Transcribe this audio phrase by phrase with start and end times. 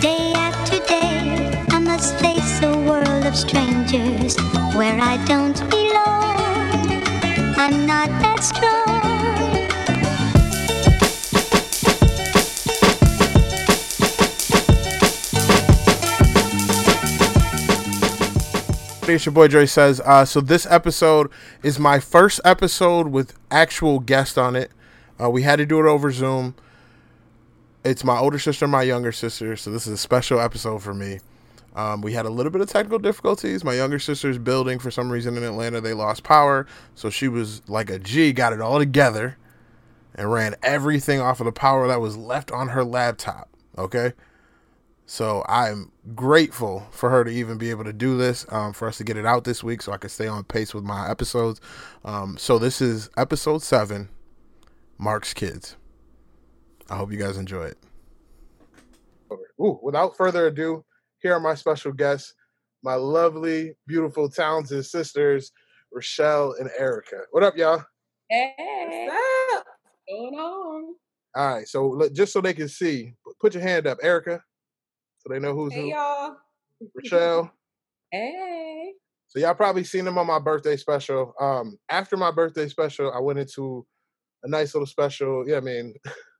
[0.00, 4.36] Day after day, I must face a world of strangers
[4.76, 7.02] where I don't belong.
[7.56, 8.98] I'm not that strong.
[19.08, 20.00] It's your boy Dre says.
[20.04, 21.28] Uh, so this episode
[21.64, 24.70] is my first episode with actual guest on it.
[25.20, 26.54] Uh, we had to do it over Zoom.
[27.88, 29.56] It's my older sister, and my younger sister.
[29.56, 31.20] So this is a special episode for me.
[31.74, 33.64] Um, we had a little bit of technical difficulties.
[33.64, 37.62] My younger sister's building for some reason in Atlanta they lost power, so she was
[37.66, 39.38] like a G, got it all together,
[40.14, 43.48] and ran everything off of the power that was left on her laptop.
[43.78, 44.12] Okay.
[45.06, 48.98] So I'm grateful for her to even be able to do this, um, for us
[48.98, 51.58] to get it out this week so I can stay on pace with my episodes.
[52.04, 54.10] Um, so this is episode seven,
[54.98, 55.76] Mark's Kids.
[56.90, 57.78] I hope you guys enjoy it.
[59.60, 60.84] Ooh, without further ado,
[61.20, 62.34] here are my special guests,
[62.82, 65.52] my lovely, beautiful, talented sisters,
[65.92, 67.22] Rochelle and Erica.
[67.32, 67.84] What up, y'all?
[68.30, 69.14] Hey, what's
[69.56, 69.66] up?
[70.06, 70.94] What's going on?
[71.34, 74.40] All right, so look, just so they can see, put your hand up, Erica
[75.18, 75.88] so they know who's hey, who.
[75.88, 76.36] y'all.
[76.94, 77.50] Rochelle.
[78.10, 78.92] hey.
[79.28, 81.34] So y'all probably seen them on my birthday special.
[81.38, 83.84] Um, after my birthday special, I went into
[84.42, 85.46] a nice little special.
[85.46, 85.94] Yeah, I mean,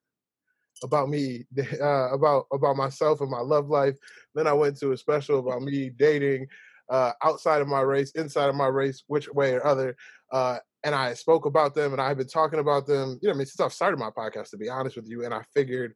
[0.85, 1.47] about me,
[1.81, 3.97] uh, about about myself and my love life.
[4.35, 6.47] Then I went to a special about me dating
[6.91, 9.97] uh, outside of my race, inside of my race, which way or other.
[10.33, 13.19] Uh, and I spoke about them, and I've been talking about them.
[13.21, 15.25] You know, I mean, since I've started my podcast, to be honest with you.
[15.25, 15.95] And I figured,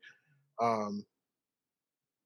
[0.60, 1.04] um,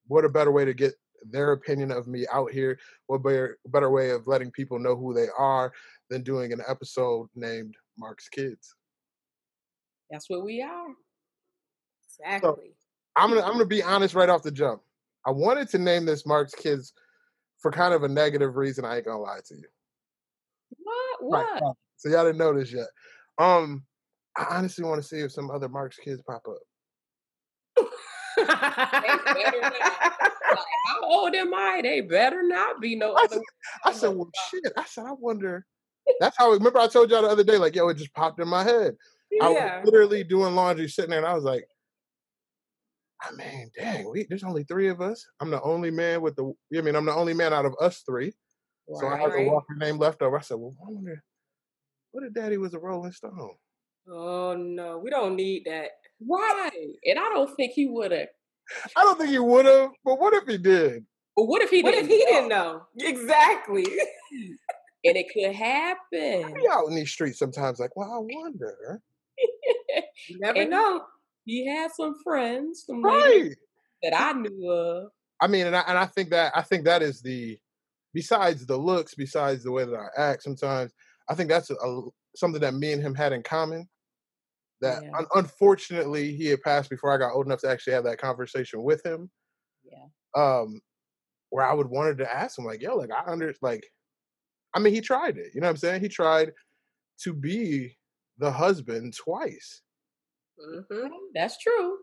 [0.07, 0.95] what a better way to get
[1.31, 2.79] their opinion of me out here?
[3.07, 5.73] What better better way of letting people know who they are
[6.11, 8.75] than doing an episode named Mark's Kids?
[10.11, 10.89] That's what we are.
[12.21, 12.51] Exactly.
[12.51, 12.59] So
[13.17, 14.83] I'm gonna I'm gonna be honest right off the jump.
[15.27, 16.93] I wanted to name this Mark's Kids
[17.59, 18.85] for kind of a negative reason.
[18.85, 19.65] I ain't gonna lie to you.
[20.83, 21.25] What?
[21.25, 21.53] What?
[21.53, 21.63] Right.
[21.97, 22.87] So y'all didn't know this yet.
[23.39, 23.85] Um,
[24.37, 26.59] I honestly want to see if some other Mark's Kids pop up.
[30.87, 31.81] how old am I?
[31.83, 33.15] They better not be no.
[33.17, 33.41] I said,
[33.85, 34.73] I said, well, shit.
[34.77, 35.65] I said, I wonder.
[36.21, 36.51] That's how.
[36.51, 38.95] Remember, I told y'all the other day, like, yo, it just popped in my head.
[39.31, 39.47] Yeah.
[39.47, 41.67] I was literally doing laundry, sitting there, and I was like,
[43.23, 45.27] I mean, dang, we, there's only three of us.
[45.41, 46.53] I'm the only man with the.
[46.77, 48.33] I mean, I'm the only man out of us three.
[48.95, 50.39] So I have a Walker name left over.
[50.39, 51.23] I said, well, I wonder,
[52.13, 53.57] what if Daddy was a Rolling Stone?
[54.09, 55.91] Oh no, we don't need that.
[56.27, 56.95] Right.
[57.05, 58.29] And I don't think he would have.
[58.97, 61.05] I don't think he would have, but what if he did?
[61.35, 62.11] But what if he what didn't?
[62.11, 62.83] if he didn't know?
[62.99, 63.85] Exactly.
[65.05, 66.45] and it could happen.
[66.45, 69.01] I be out in these streets sometimes, like, well, I wonder.
[70.29, 71.03] you never and know.
[71.47, 73.55] He had some friends, some right.
[74.03, 75.11] that I knew of.
[75.41, 77.59] I mean, and I, and I think that I think that is the
[78.13, 80.43] besides the looks, besides the way that I act.
[80.43, 80.93] Sometimes
[81.29, 82.03] I think that's a, a
[82.35, 83.89] something that me and him had in common
[84.81, 85.11] that yeah.
[85.17, 88.83] un- unfortunately he had passed before I got old enough to actually have that conversation
[88.83, 89.31] with him.
[89.85, 90.07] Yeah.
[90.35, 90.81] Um,
[91.51, 93.87] where I would wanted to ask him like, yo, like I under like,
[94.75, 95.53] I mean, he tried it.
[95.55, 96.01] You know what I'm saying?
[96.03, 96.53] He tried
[97.23, 97.97] to be
[98.39, 99.83] the husband twice.
[100.61, 101.09] Mm-hmm.
[101.35, 101.99] That's true.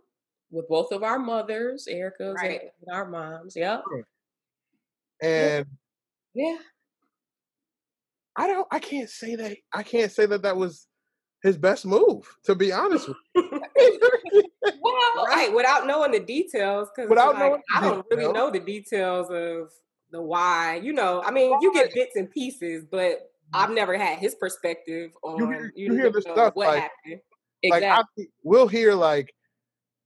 [0.51, 2.61] With both of our mothers, Erica's right.
[2.85, 3.55] and our moms.
[3.55, 3.83] Yep.
[5.21, 5.65] And
[6.33, 6.57] yeah.
[8.35, 8.67] I don't.
[8.71, 9.57] I can't say that.
[9.71, 10.87] I can't say that that was
[11.43, 13.61] his best move, to be honest with you.
[14.81, 18.59] well, right, without knowing the details, because without like, knowing I don't really know the
[18.59, 19.71] details of
[20.11, 20.79] the why.
[20.81, 23.75] You know, I mean, you get bits and pieces, but I've mm-hmm.
[23.75, 27.21] never had his perspective on you hear, you, you hear the stuff what like, happened.
[27.63, 27.89] Exactly.
[28.17, 29.33] Like I, we'll hear like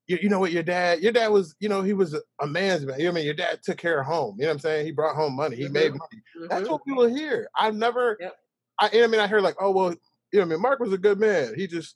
[0.08, 2.86] you, you, know what your dad your dad was you know he was a man's
[2.86, 4.60] man you know I mean your dad took care of home you know what I'm
[4.60, 5.74] saying he brought home money he mm-hmm.
[5.74, 6.48] made money mm-hmm.
[6.50, 8.36] that's what people hear I've never yep.
[8.80, 9.96] I, I mean I hear like oh well
[10.32, 11.54] you know, I mean, Mark was a good man.
[11.56, 11.96] He just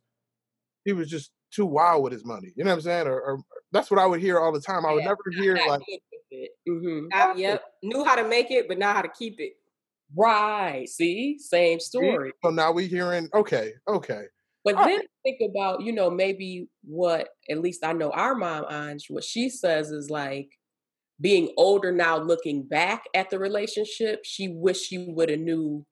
[0.85, 2.51] he was just too wild with his money.
[2.55, 3.07] You know what I'm saying?
[3.07, 4.85] Or, or that's what I would hear all the time.
[4.85, 5.81] I would yeah, never hear like,
[6.67, 7.07] mm-hmm.
[7.13, 9.53] I, yep, knew how to make it, but not how to keep it.
[10.15, 10.87] Right.
[10.89, 12.33] See, same story.
[12.43, 14.23] So now we're hearing okay, okay.
[14.63, 18.65] But all then think about, you know, maybe what at least I know our mom
[18.69, 20.49] Ange, what she says is like
[21.19, 25.85] being older now, looking back at the relationship, she wish she would have knew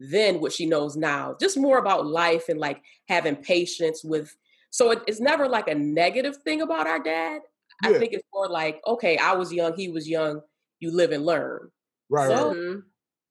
[0.00, 1.36] then what she knows now.
[1.40, 4.34] Just more about life and like having patience with.
[4.70, 7.42] So it, it's never like a negative thing about our dad.
[7.84, 7.90] Yeah.
[7.90, 10.40] I think it's more like, okay, I was young, he was young.
[10.80, 11.70] You live and learn.
[12.10, 12.28] Right.
[12.28, 12.56] So right.
[12.56, 12.78] Mm-hmm.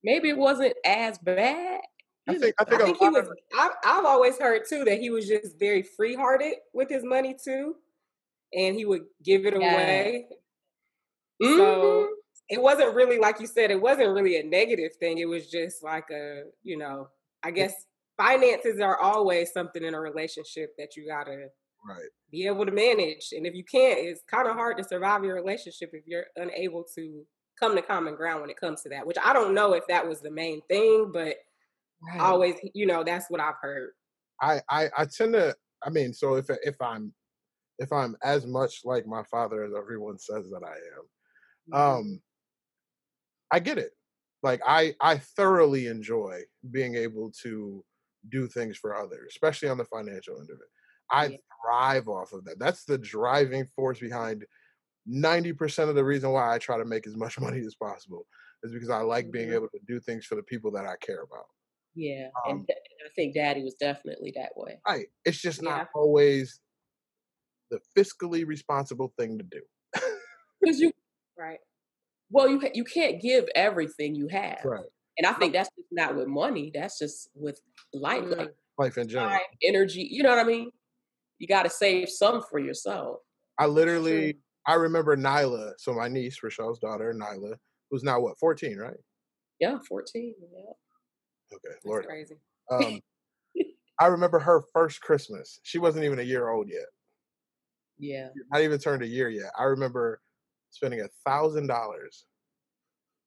[0.03, 1.81] maybe it wasn't as bad.
[2.27, 3.27] I think I think, I think he was.
[3.59, 7.35] I've, I've always heard too that he was just very free hearted with his money
[7.43, 7.75] too,
[8.53, 9.73] and he would give it yeah.
[9.73, 10.27] away.
[11.41, 11.57] Mm-hmm.
[11.57, 12.09] So
[12.49, 15.17] it wasn't really like you said, it wasn't really a negative thing.
[15.17, 17.07] It was just like a, you know,
[17.43, 17.73] I guess
[18.17, 21.47] finances are always something in a relationship that you gotta
[21.87, 23.33] right be able to manage.
[23.33, 26.85] And if you can't, it's kind of hard to survive your relationship if you're unable
[26.95, 27.25] to
[27.59, 29.05] come to common ground when it comes to that.
[29.05, 31.35] Which I don't know if that was the main thing, but
[32.07, 32.19] right.
[32.19, 33.91] always, you know, that's what I've heard.
[34.41, 35.55] I, I I tend to.
[35.83, 37.13] I mean, so if if I'm
[37.79, 41.99] if I'm as much like my father as everyone says that I am, mm-hmm.
[41.99, 42.21] um,
[43.51, 43.91] I get it.
[44.43, 47.83] Like I I thoroughly enjoy being able to
[48.29, 50.67] do things for others, especially on the financial end of it.
[51.11, 51.37] I yeah.
[51.63, 52.59] thrive off of that.
[52.59, 54.45] That's the driving force behind
[55.09, 58.25] 90% of the reason why I try to make as much money as possible
[58.63, 59.55] is because I like being mm-hmm.
[59.55, 61.45] able to do things for the people that I care about.
[61.95, 62.27] Yeah.
[62.47, 64.79] Um, and I think daddy was definitely that way.
[64.87, 65.07] Right.
[65.25, 65.85] It's just not yeah.
[65.95, 66.59] always
[67.69, 69.61] the fiscally responsible thing to do.
[70.61, 70.91] Because you,
[71.37, 71.59] right.
[72.29, 74.59] Well, you you can't give everything you have.
[74.63, 74.85] Right.
[75.17, 76.71] And I think that's just not with money.
[76.73, 77.59] That's just with
[77.93, 78.37] life, mm.
[78.37, 80.07] like life in general, time, energy.
[80.09, 80.71] You know what I mean?
[81.39, 83.17] You got to save some for yourself.
[83.59, 87.55] I literally, I remember Nyla, so my niece, Rochelle's daughter, Nyla,
[87.89, 88.97] who's now what, fourteen, right?
[89.59, 90.33] Yeah, fourteen.
[90.39, 90.71] Yeah.
[91.53, 92.05] Okay, Lord.
[92.05, 92.35] Crazy.
[92.69, 92.99] Um,
[93.99, 95.59] I remember her first Christmas.
[95.63, 96.85] She wasn't even a year old yet.
[97.99, 98.29] Yeah.
[98.51, 99.51] Not even turned a year yet.
[99.57, 100.21] I remember
[100.71, 102.25] spending a thousand dollars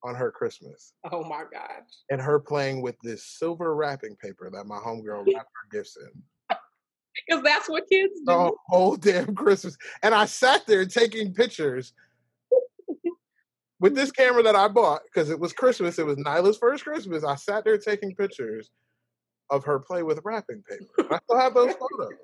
[0.03, 0.93] on her Christmas.
[1.11, 2.03] Oh my gosh.
[2.09, 6.21] And her playing with this silver wrapping paper that my homegirl wrapped her gifts in.
[7.27, 8.25] Because that's what kids do.
[8.25, 9.77] The whole damn Christmas.
[10.03, 11.93] And I sat there taking pictures
[13.85, 15.99] with this camera that I bought because it was Christmas.
[15.99, 17.23] It was Nyla's first Christmas.
[17.23, 18.71] I sat there taking pictures
[19.51, 21.13] of her play with wrapping paper.
[21.13, 22.17] I still have those photos.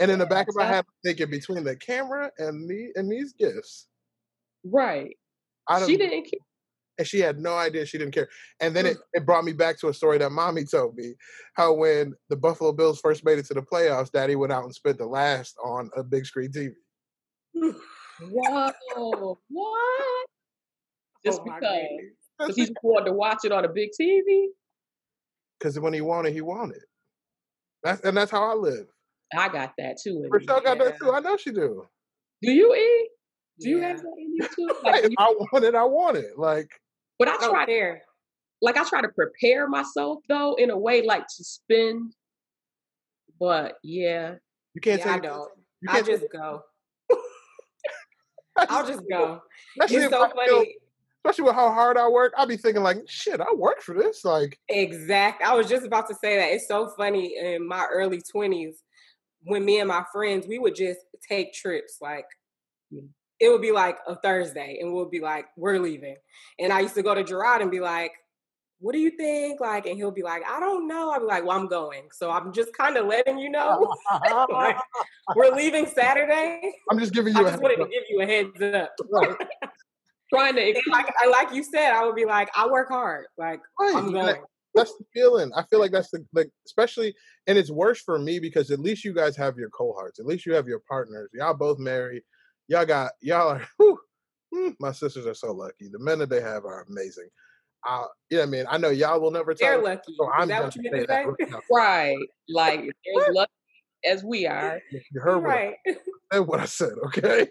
[0.00, 3.12] And in the back of my head, I'm thinking between the camera and me and
[3.12, 3.86] these gifts.
[4.64, 5.14] Right.
[5.68, 6.40] I she didn't care.
[6.96, 8.28] And she had no idea she didn't care.
[8.60, 9.00] And then it, mm.
[9.12, 11.16] it brought me back to a story that mommy told me
[11.52, 14.74] how when the Buffalo Bills first made it to the playoffs, daddy went out and
[14.74, 16.70] spent the last on a big screen TV.
[18.22, 19.38] Whoa.
[19.50, 20.28] what?
[21.28, 21.86] Just oh because.
[22.38, 24.44] Because he just wanted to watch it on a big TV?
[25.58, 26.78] Because when he wanted, he wanted.
[27.82, 28.86] That's and that's how I live.
[29.36, 30.24] I got that too.
[30.30, 31.12] Rochelle got that too.
[31.12, 31.86] I know she do.
[32.42, 33.08] Do you eat?
[33.60, 33.76] Do yeah.
[33.76, 34.76] you have that in you too?
[34.84, 35.74] Like, you, I want it.
[35.74, 36.38] I want it.
[36.38, 36.70] Like,
[37.18, 37.94] but I try to,
[38.62, 42.12] like, I try to prepare myself though in a way like to spend.
[43.40, 44.36] But yeah,
[44.74, 45.00] you can't.
[45.00, 45.50] Yeah, I don't.
[45.82, 46.62] You can't I just go.
[48.56, 49.40] I'll just go.
[49.76, 50.76] It's so funny.
[51.24, 54.24] Especially with how hard I work, I'd be thinking like, shit, I work for this.
[54.24, 55.42] Like, exact.
[55.42, 56.52] I was just about to say that.
[56.52, 58.82] It's so funny in my early twenties
[59.42, 62.24] when me and my friends we would just take trips like
[62.92, 63.06] hmm.
[63.38, 66.16] it would be like a Thursday and we'll be like, we're leaving.
[66.58, 68.12] And I used to go to Gerard and be like,
[68.80, 69.60] what do you think?
[69.60, 71.10] Like, and he'll be like, I don't know.
[71.10, 72.04] I'll be like, well, I'm going.
[72.12, 73.96] So I'm just kind of letting you know.
[74.50, 74.76] like,
[75.34, 76.60] we're leaving Saturday.
[76.88, 77.88] I'm just giving you I just wanted up.
[77.88, 78.94] to give you a heads up.
[79.10, 79.34] Right.
[80.32, 83.26] Trying to like like you said, I would be like, I work hard.
[83.36, 83.96] Like right.
[83.96, 84.36] I'm going.
[84.74, 85.50] that's the feeling.
[85.56, 87.14] I feel like that's the like especially
[87.46, 90.18] and it's worse for me because at least you guys have your cohorts.
[90.18, 91.30] At least you have your partners.
[91.32, 92.22] Y'all both married
[92.68, 93.98] y'all got y'all are whew,
[94.54, 95.88] hmm, my sisters are so lucky.
[95.88, 97.28] The men that they have are amazing.
[97.88, 99.68] Uh, yeah, I mean, I know y'all will never tell.
[99.68, 100.14] They're lucky.
[100.16, 101.26] So I'm that what you say that
[101.70, 102.18] right.
[102.48, 103.52] Like they're lucky
[104.04, 104.80] as we are.
[104.90, 105.74] You heard right.
[105.84, 105.96] what,
[106.30, 107.48] I, what I said, okay?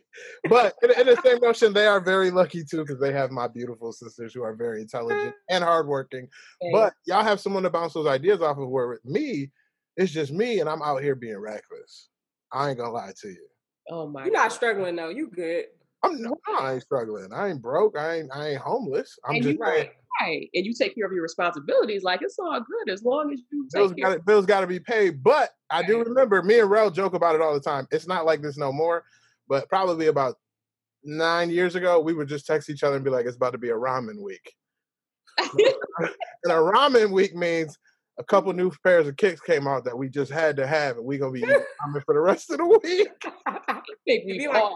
[0.49, 3.47] But in, in, the same notion, they are very lucky too because they have my
[3.47, 5.55] beautiful sisters who are very intelligent uh-huh.
[5.55, 6.27] and hardworking.
[6.61, 6.71] Okay.
[6.71, 8.69] But y'all have someone to bounce those ideas off of.
[8.69, 9.51] Where with me,
[9.95, 12.09] it's just me, and I'm out here being reckless.
[12.51, 13.47] I ain't gonna lie to you.
[13.89, 14.25] Oh my!
[14.25, 14.55] You're not God.
[14.55, 15.09] struggling though.
[15.09, 15.65] You good?
[16.03, 17.29] I'm no, I ain't struggling.
[17.33, 17.97] I ain't broke.
[17.97, 19.17] I ain't I ain't homeless.
[19.25, 20.49] I'm and just right, right.
[20.53, 22.03] And you take care of your responsibilities.
[22.03, 25.23] Like it's all good as long as you bills got bills got to be paid.
[25.23, 27.87] But I do remember me and Rel joke about it all the time.
[27.91, 29.03] It's not like this no more.
[29.49, 30.35] But probably about
[31.03, 33.57] nine years ago, we would just text each other and be like, "It's about to
[33.57, 34.53] be a ramen week."
[35.37, 37.77] and a ramen week means
[38.19, 41.05] a couple new pairs of kicks came out that we just had to have, and
[41.05, 43.09] we're gonna be coming for the rest of the week.
[44.07, 44.73] we like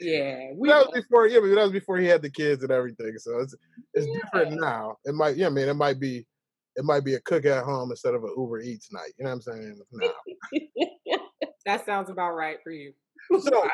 [0.00, 1.26] yeah, we that was before.
[1.26, 3.16] Yeah, but that was before he had the kids and everything.
[3.18, 3.54] So it's
[3.94, 4.14] it's yeah.
[4.14, 4.96] different now.
[5.04, 6.26] It might, yeah, I mean, it might be,
[6.76, 9.12] it might be a cook at home instead of an Uber Eats night.
[9.18, 9.80] You know what I'm saying?
[9.92, 10.10] Now.
[11.66, 12.92] that sounds about right for you.
[13.40, 13.66] So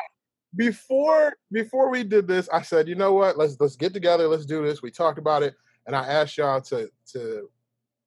[0.57, 3.39] before before we did this, I said, you know what?
[3.39, 4.29] Let's let's get together.
[4.29, 4.83] Let's do this.
[4.83, 5.55] We talked about it,
[5.87, 7.49] and I asked y'all to to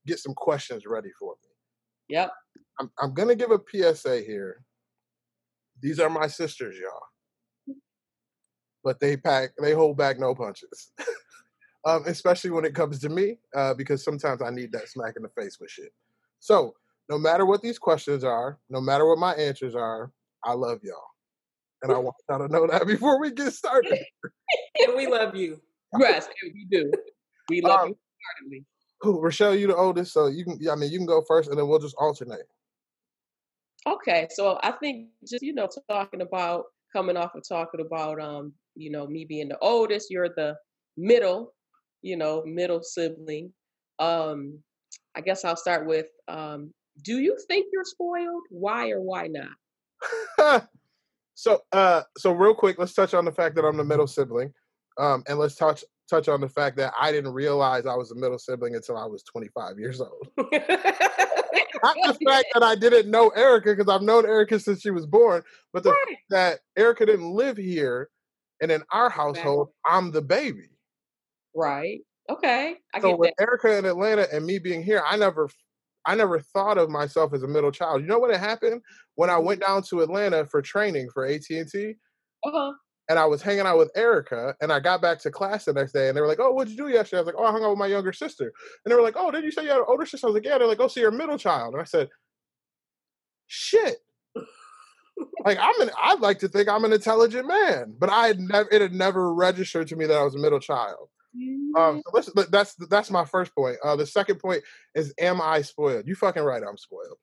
[0.06, 1.50] get some questions ready for me.
[2.16, 2.32] Yep.
[2.80, 4.64] I'm, I'm going to give a PSA here.
[5.82, 7.02] These are my sisters, y'all.
[8.84, 10.92] But they pack they hold back no punches.
[11.86, 15.24] um, especially when it comes to me, uh, because sometimes I need that smack in
[15.24, 15.94] the face with shit.
[16.40, 16.74] So
[17.10, 20.12] no matter what these questions are, no matter what my answers are,
[20.44, 21.02] I love y'all.
[21.82, 24.00] And I want y'all to know that before we get started.
[24.80, 25.62] and we love you.
[26.00, 26.92] Yes, we do.
[27.50, 28.66] We love um, you heartily.
[29.02, 29.22] Cool.
[29.22, 31.68] Rochelle, you the oldest, so you can I mean you can go first and then
[31.68, 32.48] we'll just alternate.
[33.86, 34.28] Okay.
[34.32, 38.90] So I think just, you know, talking about coming off of talking about um, you
[38.90, 40.56] know, me being the oldest, you're the
[40.98, 41.54] middle,
[42.02, 43.52] you know, middle sibling.
[44.00, 44.60] Um,
[45.16, 48.44] I guess I'll start with um, do you think you're spoiled?
[48.50, 49.28] Why or why
[50.38, 50.68] not?
[51.36, 54.54] so uh so real quick, let's touch on the fact that I'm the middle sibling.
[55.00, 58.16] Um, and let's touch touch on the fact that I didn't realize I was a
[58.16, 60.28] middle sibling until I was 25 years old.
[60.38, 65.06] Not the fact that I didn't know Erica because I've known Erica since she was
[65.06, 66.06] born, but the right.
[66.08, 68.10] fact that Erica didn't live here,
[68.64, 70.70] and in our household, I'm the baby.
[71.56, 72.00] Right.
[72.30, 72.78] Okay.
[72.96, 73.44] I so with that.
[73.44, 75.50] Erica in Atlanta and me being here, I never,
[76.06, 78.02] I never thought of myself as a middle child.
[78.02, 78.82] You know what happened
[79.16, 79.74] when I went mm-hmm.
[79.74, 81.96] down to Atlanta for training for AT and T?
[82.46, 82.74] Uh-huh
[83.10, 85.92] and I was hanging out with Erica, and I got back to class the next
[85.92, 87.52] day, and they were like, "Oh, what'd you do yesterday?" I was like, "Oh, I
[87.52, 88.54] hung out with my younger sister,"
[88.86, 90.36] and they were like, "Oh, did you say you had an older sister?" I was
[90.36, 92.10] like, "Yeah." They're like, "Oh, so you're a middle child," and I said,
[93.48, 93.98] "Shit."
[95.46, 98.70] Like I'm an, I'd like to think I'm an intelligent man, but I had never,
[98.72, 101.10] it had never registered to me that I was a middle child.
[101.76, 103.78] Um, so let's, that's that's my first point.
[103.84, 104.62] Uh, the second point
[104.94, 106.08] is, am I spoiled?
[106.08, 107.18] You fucking right, I'm spoiled.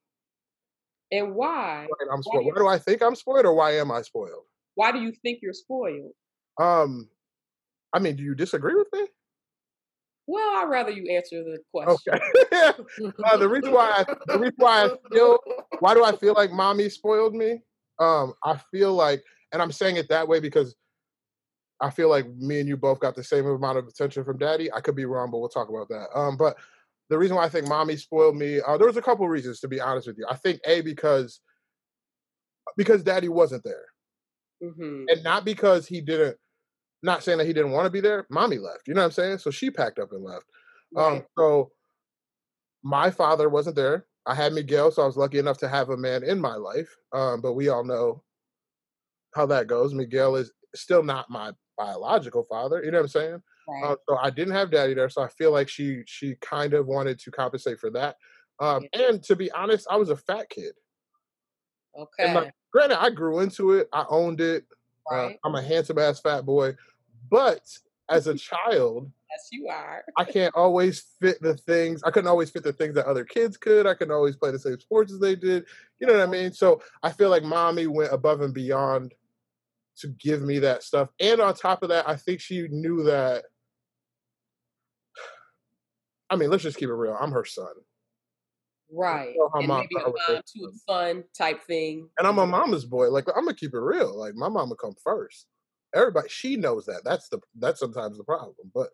[1.13, 1.87] And why?
[2.01, 2.47] Right, I'm spoiled.
[2.47, 4.45] Why, why do I think I'm spoiled, or why am I spoiled?
[4.75, 6.13] Why do you think you're spoiled?
[6.61, 7.09] Um,
[7.93, 9.07] I mean, do you disagree with me?
[10.27, 11.97] Well, I'd rather you answer the question.
[12.13, 12.85] Okay.
[13.25, 15.39] uh, the reason why I, the reason why I feel
[15.81, 17.61] why do I feel like mommy spoiled me?
[18.01, 20.75] Um, I feel like, and I'm saying it that way because
[21.81, 24.73] I feel like me and you both got the same amount of attention from daddy.
[24.73, 26.09] I could be wrong, but we'll talk about that.
[26.15, 26.57] Um, but
[27.09, 29.61] the reason why I think mommy spoiled me, uh, there was a couple of reasons
[29.61, 30.27] to be honest with you.
[30.29, 31.41] I think a because
[32.77, 33.87] because daddy wasn't there.
[34.63, 35.07] Mm-hmm.
[35.09, 36.37] And not because he didn't,
[37.03, 38.27] not saying that he didn't want to be there.
[38.31, 38.87] Mommy left.
[38.87, 39.39] You know what I'm saying?
[39.39, 40.45] So she packed up and left.
[40.97, 41.17] Um, right.
[41.17, 41.71] Um, so
[42.83, 44.07] my father wasn't there.
[44.31, 46.97] I had Miguel, so I was lucky enough to have a man in my life.
[47.13, 48.23] Um, but we all know
[49.35, 49.93] how that goes.
[49.93, 52.81] Miguel is still not my biological father.
[52.85, 53.43] You know what I'm saying?
[53.69, 53.91] Right.
[53.91, 56.87] Uh, so I didn't have daddy there, so I feel like she she kind of
[56.87, 58.17] wanted to compensate for that.
[58.61, 60.75] Um, and to be honest, I was a fat kid.
[61.99, 62.33] Okay.
[62.33, 63.89] Like, granted, I grew into it.
[63.93, 64.65] I owned it.
[65.11, 65.33] Uh, right.
[65.33, 66.77] Uh, I'm a handsome ass fat boy,
[67.29, 67.63] but
[68.11, 70.05] as a child, yes, you are.
[70.17, 72.03] I can't always fit the things.
[72.03, 73.87] I couldn't always fit the things that other kids could.
[73.87, 75.65] I couldn't always play the same sports as they did.
[76.01, 76.53] You know what I mean?
[76.53, 79.15] So I feel like mommy went above and beyond
[79.99, 81.09] to give me that stuff.
[81.21, 83.45] And on top of that, I think she knew that.
[86.29, 87.17] I mean, let's just keep it real.
[87.19, 87.73] I'm her son.
[88.93, 89.35] Right.
[89.55, 92.09] And maybe a mom to a son type thing.
[92.19, 93.11] And I'm a mama's boy.
[93.11, 94.19] Like I'm gonna keep it real.
[94.19, 95.47] Like my mama come first.
[95.95, 97.03] Everybody she knows that.
[97.05, 98.55] That's the that's sometimes the problem.
[98.75, 98.89] But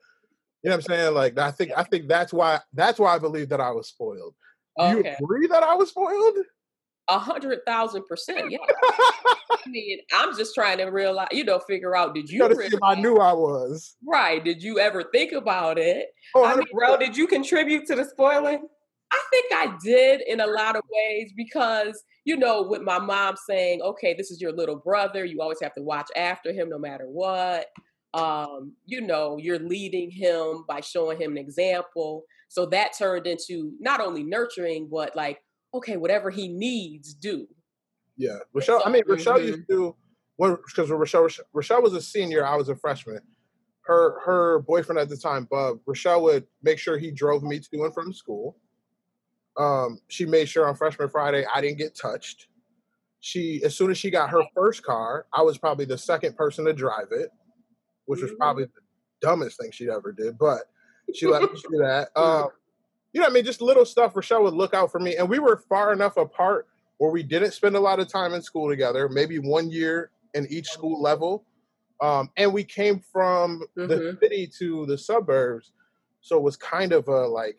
[0.63, 1.15] you know what I'm saying?
[1.15, 4.35] Like I think I think that's why that's why I believe that I was spoiled.
[4.79, 5.17] Okay.
[5.19, 6.37] you agree that I was spoiled?
[7.09, 8.59] A hundred thousand percent, yeah.
[9.51, 12.15] I mean, I'm just trying to realize, you know, figure out.
[12.15, 12.45] Did you?
[12.45, 14.45] you if I knew I was right.
[14.45, 16.07] Did you ever think about it?
[16.35, 18.67] Oh, I mean, bro, did you contribute to the spoiling?
[19.13, 23.37] I think I did in a lot of ways because, you know, with my mom
[23.49, 26.79] saying, okay, this is your little brother, you always have to watch after him no
[26.79, 27.67] matter what.
[28.15, 32.25] Um, you know, you're leading him by showing him an example.
[32.49, 35.39] So that turned into not only nurturing, but like,
[35.75, 37.47] okay, whatever he needs, do.
[38.17, 38.39] Yeah.
[38.55, 39.49] Rochelle, I mean, Rochelle mm-hmm.
[39.49, 39.95] used to,
[40.39, 43.21] because Rochelle, Rochelle was a senior, I was a freshman.
[43.83, 47.85] Her her boyfriend at the time, Bub, Rochelle would make sure he drove me to
[47.85, 48.57] and from school
[49.59, 52.49] um, she made sure on freshman Friday I didn't get touched.
[53.21, 56.65] She, as soon as she got her first car, I was probably the second person
[56.67, 57.31] to drive it,
[58.05, 58.79] which was probably mm-hmm.
[59.21, 60.39] the dumbest thing she ever did.
[60.39, 60.61] But
[61.15, 62.09] she let me do that.
[62.17, 62.49] Um,
[63.13, 64.15] you know, I mean, just little stuff.
[64.15, 66.67] Rochelle would look out for me, and we were far enough apart
[66.99, 69.09] where we didn't spend a lot of time in school together.
[69.09, 71.47] Maybe one year in each school level,
[72.03, 73.87] um, and we came from mm-hmm.
[73.87, 75.73] the city to the suburbs,
[76.21, 77.57] so it was kind of a like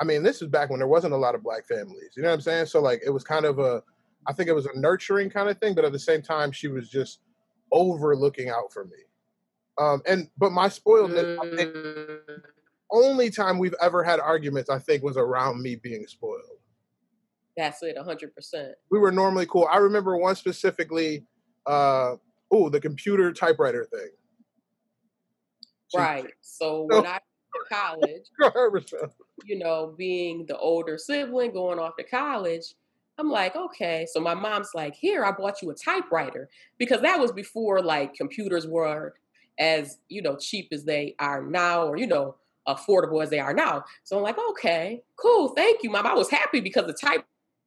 [0.00, 2.12] I mean, this is back when there wasn't a lot of black families.
[2.16, 2.66] You know what I'm saying?
[2.66, 3.82] So like, it was kind of a,
[4.26, 6.68] I think it was a nurturing kind of thing, but at the same time, she
[6.68, 7.20] was just
[7.72, 8.96] over looking out for me.
[9.78, 11.56] Um, and but my spoiledness, mm.
[11.56, 11.74] Think,
[12.92, 16.42] only time we've ever had arguments, I think, was around me being spoiled.
[17.56, 18.74] That's it, hundred percent.
[18.90, 19.68] We were normally cool.
[19.70, 21.24] I remember one specifically.
[21.66, 22.16] Uh,
[22.50, 24.08] oh, the computer typewriter thing.
[25.94, 26.26] Right.
[26.40, 27.18] So when I
[27.54, 29.12] to college,
[29.44, 32.74] you know, being the older sibling going off to college,
[33.18, 34.06] I'm like, okay.
[34.10, 38.14] So my mom's like, here, I bought you a typewriter because that was before like
[38.14, 39.14] computers were
[39.58, 43.52] as, you know, cheap as they are now or, you know, affordable as they are
[43.52, 43.84] now.
[44.04, 45.48] So I'm like, okay, cool.
[45.48, 46.06] Thank you, mom.
[46.06, 46.94] I was happy because the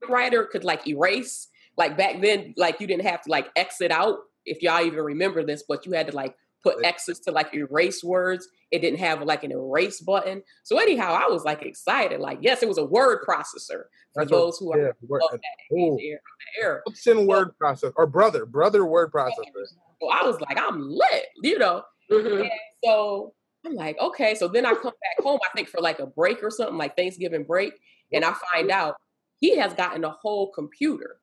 [0.02, 1.50] typewriter could like erase.
[1.78, 5.44] Like back then, like you didn't have to like exit out if y'all even remember
[5.44, 8.48] this, but you had to like put X's to like erase words.
[8.72, 10.42] It didn't have like an erase button.
[10.64, 12.20] So anyhow, I was like excited.
[12.20, 15.22] Like, yes, it was a word processor for That's those what, who are yeah, word,
[15.32, 16.82] that era.
[16.86, 19.68] What's in word processor or brother, brother word processor?
[20.02, 21.84] So I was like, I'm lit, you know.
[22.12, 22.48] Mm-hmm.
[22.84, 23.34] so
[23.66, 24.36] I'm like, okay.
[24.36, 26.96] So then I come back home, I think for like a break or something, like
[26.96, 27.74] Thanksgiving break,
[28.12, 28.96] and I find out
[29.40, 31.18] he has gotten a whole computer.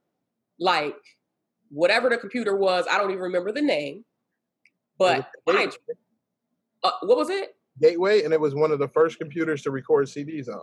[0.58, 0.96] Like
[1.70, 4.04] whatever the computer was, I don't even remember the name.
[5.00, 5.72] But mind
[6.84, 7.56] uh, what was it?
[7.80, 10.60] Gateway, and it was one of the first computers to record CDs on.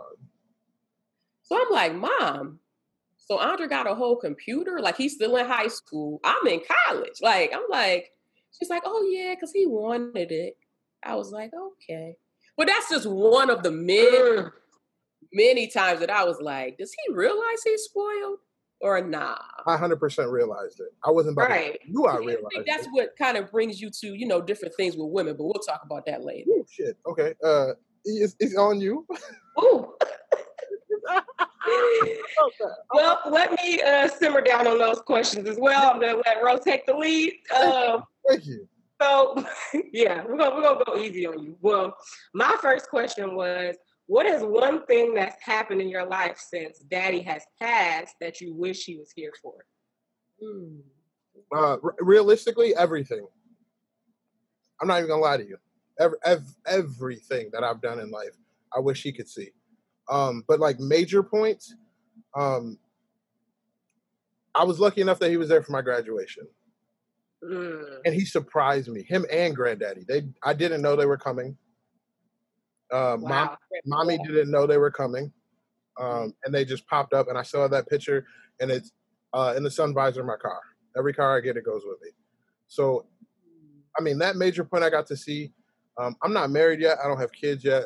[1.42, 2.60] So I'm like, Mom,
[3.16, 4.78] so Andre got a whole computer?
[4.80, 6.20] Like he's still in high school.
[6.22, 7.20] I'm in college.
[7.20, 8.12] Like, I'm like,
[8.56, 10.56] she's like, oh yeah, because he wanted it.
[11.02, 12.16] I was like, okay.
[12.56, 14.48] But that's just one of the many,
[15.32, 18.38] many times that I was like, does he realize he's spoiled?
[18.80, 19.38] Or nah?
[19.66, 20.88] I hundred percent realized it.
[21.04, 21.80] I wasn't about right.
[21.80, 22.06] to, you.
[22.06, 22.56] I realized.
[22.58, 22.92] I that's it.
[22.92, 25.82] what kind of brings you to you know different things with women, but we'll talk
[25.84, 26.50] about that later.
[26.50, 26.96] Ooh, shit.
[27.06, 27.34] Okay.
[27.42, 27.72] Uh,
[28.04, 29.06] it's, it's on you.
[29.60, 29.92] Ooh.
[32.92, 35.90] well, let me uh, simmer down on those questions as well.
[35.90, 37.34] I'm gonna let Ro take the lead.
[37.56, 38.68] Um, Thank you.
[39.00, 39.44] So,
[39.92, 41.56] yeah, we're gonna we're gonna go easy on you.
[41.60, 41.96] Well,
[42.34, 43.76] my first question was,
[44.08, 48.54] what is one thing that's happened in your life since daddy has passed that you
[48.54, 49.52] wish he was here for?
[50.42, 50.78] Hmm.
[51.54, 53.26] Uh, r- realistically, everything.
[54.80, 55.58] I'm not even gonna lie to you.
[56.00, 58.34] Every, ev- everything that I've done in life,
[58.74, 59.50] I wish he could see.
[60.08, 61.74] Um, but like major points,
[62.34, 62.78] um,
[64.54, 66.46] I was lucky enough that he was there for my graduation,
[67.44, 67.98] mm.
[68.06, 69.02] and he surprised me.
[69.02, 70.04] Him and granddaddy.
[70.08, 71.58] They, I didn't know they were coming.
[72.90, 73.28] Uh, wow.
[73.28, 75.32] mom, mommy didn't know they were coming,
[76.00, 78.26] um, and they just popped up, and I saw that picture,
[78.60, 78.92] and it's
[79.32, 80.60] uh, in the sun visor of my car.
[80.96, 82.10] Every car I get, it goes with me.
[82.66, 83.06] So,
[83.98, 85.52] I mean, that major point I got to see.
[85.98, 86.98] Um, I'm not married yet.
[87.02, 87.84] I don't have kids yet.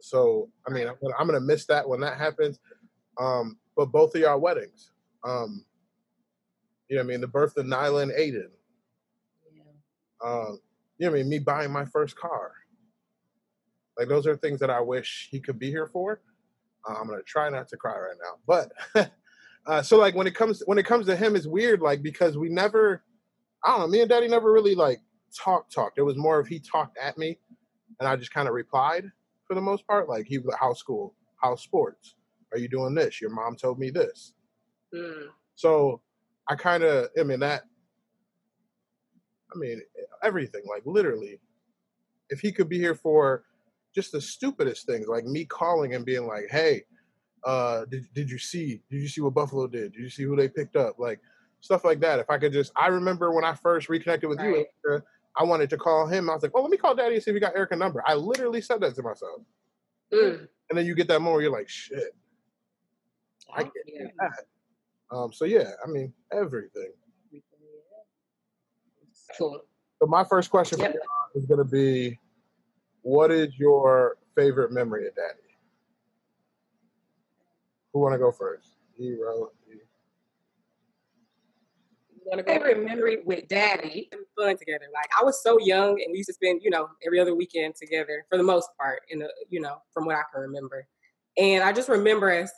[0.00, 2.58] So, I mean, I'm gonna, I'm gonna miss that when that happens.
[3.18, 4.90] Um, but both of y'all weddings,
[5.24, 5.64] um,
[6.88, 8.50] you know, what I mean, the birth of Nyla and Aiden.
[9.54, 9.62] Yeah.
[10.24, 10.60] Um,
[10.98, 12.52] you know, what I mean, me buying my first car.
[13.98, 16.20] Like those are things that I wish he could be here for.
[16.88, 18.38] Uh, I'm gonna try not to cry right now,
[18.94, 19.10] but
[19.66, 21.80] uh, so like when it comes when it comes to him, it's weird.
[21.80, 23.02] Like because we never,
[23.64, 25.00] I don't know, me and Daddy never really like
[25.36, 25.98] talked talked.
[25.98, 27.38] It was more of he talked at me,
[27.98, 29.10] and I just kind of replied
[29.46, 30.08] for the most part.
[30.08, 32.14] Like he was like, "House school, house sports?
[32.52, 33.20] Are you doing this?
[33.20, 34.34] Your mom told me this."
[34.94, 35.28] Mm.
[35.54, 36.02] So
[36.48, 37.62] I kind of, I mean that.
[39.54, 39.80] I mean
[40.22, 41.40] everything, like literally.
[42.28, 43.44] If he could be here for
[43.96, 46.84] just the stupidest things, like me calling and being like, "Hey,
[47.44, 48.82] uh, did did you see?
[48.90, 49.92] Did you see what Buffalo did?
[49.94, 50.98] Did you see who they picked up?
[50.98, 51.20] Like
[51.60, 52.20] stuff like that.
[52.20, 54.66] If I could just, I remember when I first reconnected with right.
[54.84, 55.02] you,
[55.36, 56.30] I wanted to call him.
[56.30, 58.04] I was like, "Oh, let me call Daddy and see if he got Erica number."
[58.06, 59.40] I literally said that to myself,
[60.12, 60.46] mm.
[60.70, 62.14] and then you get that moment, you're like, "Shit,
[63.52, 66.92] I can't do that." Um, so yeah, I mean everything.
[69.38, 69.60] Cool.
[69.98, 70.94] So my first question yep.
[71.34, 72.18] is going to be,
[73.06, 75.38] what is your favorite memory of Daddy?
[77.92, 78.70] Who want to go first?
[78.98, 79.52] Hero.
[82.44, 84.86] Favorite memory with Daddy and fun together.
[84.92, 87.76] Like I was so young, and we used to spend, you know, every other weekend
[87.76, 89.02] together for the most part.
[89.08, 90.88] In the, you know, from what I can remember,
[91.38, 92.50] and I just remember us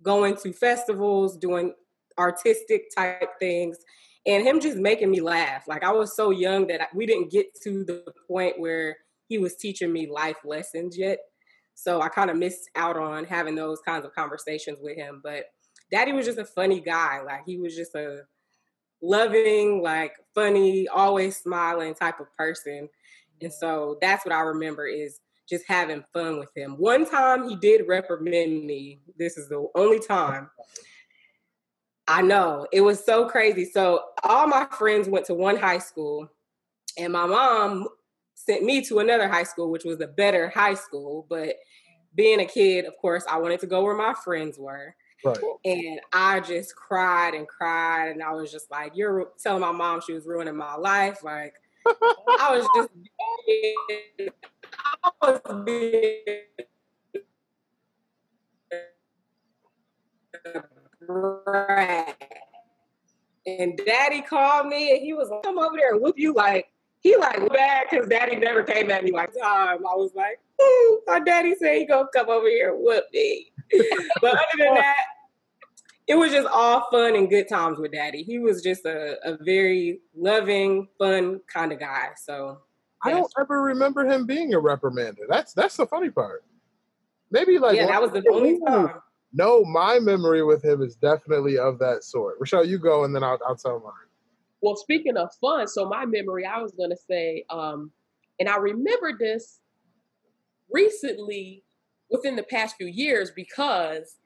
[0.00, 1.74] going to festivals, doing
[2.16, 3.78] artistic type things,
[4.26, 5.66] and him just making me laugh.
[5.66, 8.96] Like I was so young that we didn't get to the point where
[9.28, 11.18] he was teaching me life lessons yet.
[11.74, 15.20] So I kind of missed out on having those kinds of conversations with him.
[15.22, 15.44] But
[15.92, 17.20] daddy was just a funny guy.
[17.24, 18.22] Like he was just a
[19.00, 22.88] loving, like funny, always smiling type of person.
[23.40, 26.72] And so that's what I remember is just having fun with him.
[26.72, 29.00] One time he did reprimand me.
[29.16, 30.50] This is the only time.
[32.06, 32.66] I know.
[32.72, 33.64] It was so crazy.
[33.66, 36.28] So all my friends went to one high school
[36.98, 37.86] and my mom
[38.48, 41.26] sent me to another high school, which was a better high school.
[41.28, 41.56] But
[42.14, 44.94] being a kid, of course, I wanted to go where my friends were.
[45.24, 45.36] Right.
[45.64, 50.00] And I just cried and cried, and I was just like, "You're telling my mom
[50.00, 51.54] she was ruining my life." Like,
[51.86, 52.88] I was just,
[55.22, 56.22] I was being
[63.46, 66.68] And daddy called me and he was like, come over there and whoop you like,
[67.08, 69.78] he like bad because daddy never came at me like time.
[69.78, 73.52] I was like, Ooh, my daddy said he gonna come over here and whoop me.
[74.20, 75.04] but other than that,
[76.06, 78.22] it was just all fun and good times with daddy.
[78.22, 82.08] He was just a, a very loving, fun kind of guy.
[82.16, 82.60] So
[83.02, 85.26] I don't ever remember him being a reprimander.
[85.28, 86.44] That's that's the funny part.
[87.30, 89.00] Maybe like yeah, that was the only time.
[89.32, 92.36] No, my memory with him is definitely of that sort.
[92.40, 94.07] Rochelle, you go and then I'll, I'll tell mine.
[94.60, 97.92] Well, speaking of fun, so my memory, I was going to say, um,
[98.40, 99.60] and I remember this
[100.70, 101.64] recently
[102.10, 104.16] within the past few years because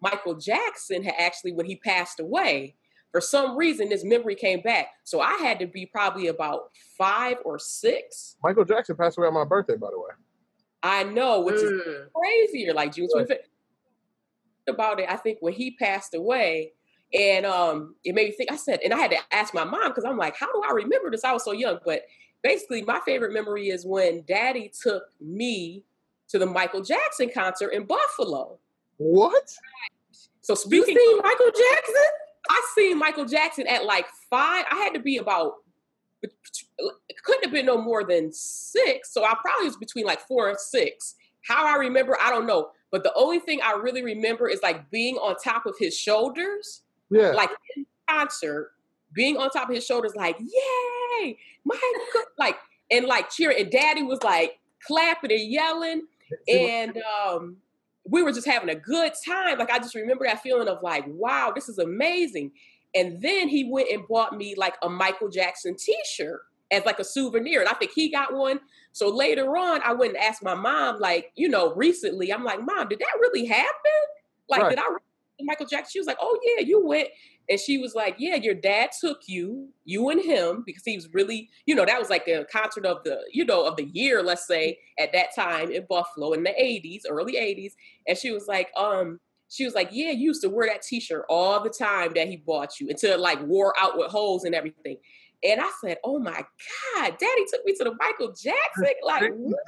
[0.00, 2.76] Michael Jackson had actually, when he passed away,
[3.12, 4.88] for some reason, this memory came back.
[5.04, 8.36] So I had to be probably about five or six.
[8.42, 10.10] Michael Jackson passed away on my birthday, by the way.
[10.82, 11.80] I know, which mm.
[11.80, 13.38] is crazier, like June 25th.
[14.68, 16.74] About it, I think when he passed away,
[17.12, 18.52] and um, it made me think.
[18.52, 20.72] I said, and I had to ask my mom because I'm like, how do I
[20.72, 21.24] remember this?
[21.24, 22.02] I was so young, but
[22.42, 25.84] basically, my favorite memory is when Daddy took me
[26.28, 28.58] to the Michael Jackson concert in Buffalo.
[28.98, 29.52] What?
[30.40, 32.04] So speaking, you seen Michael Jackson?
[32.48, 34.64] I seen Michael Jackson at like five.
[34.70, 35.54] I had to be about.
[37.24, 39.12] Couldn't have been no more than six.
[39.12, 41.16] So I probably was between like four and six.
[41.42, 42.70] How I remember, I don't know.
[42.90, 46.82] But the only thing I really remember is like being on top of his shoulders.
[47.10, 47.30] Yeah.
[47.30, 48.72] Like in concert,
[49.12, 52.56] being on top of his shoulders, like, yay, Michael, like,
[52.90, 53.60] and like cheering.
[53.60, 56.02] And daddy was like clapping and yelling.
[56.48, 57.56] And um,
[58.08, 59.58] we were just having a good time.
[59.58, 62.52] Like I just remember that feeling of like, wow, this is amazing.
[62.94, 67.04] And then he went and bought me like a Michael Jackson t-shirt as like a
[67.04, 67.60] souvenir.
[67.60, 68.60] And I think he got one.
[68.92, 72.60] So later on, I went and asked my mom, like, you know, recently, I'm like,
[72.64, 73.68] Mom, did that really happen?
[74.48, 74.70] Like, right.
[74.70, 74.96] did I
[75.44, 75.90] Michael Jackson?
[75.92, 77.08] She was like, Oh yeah, you went.
[77.48, 81.08] And she was like, Yeah, your dad took you, you and him, because he was
[81.12, 84.22] really, you know, that was like the concert of the, you know, of the year,
[84.22, 87.72] let's say, at that time in Buffalo in the 80s, early 80s.
[88.06, 91.24] And she was like, um, she was like, Yeah, you used to wear that t-shirt
[91.28, 94.54] all the time that he bought you until it like wore out with holes and
[94.54, 94.96] everything.
[95.42, 96.44] And I said, Oh my
[96.94, 98.94] God, daddy took me to the Michael Jackson.
[99.04, 99.58] Like, what?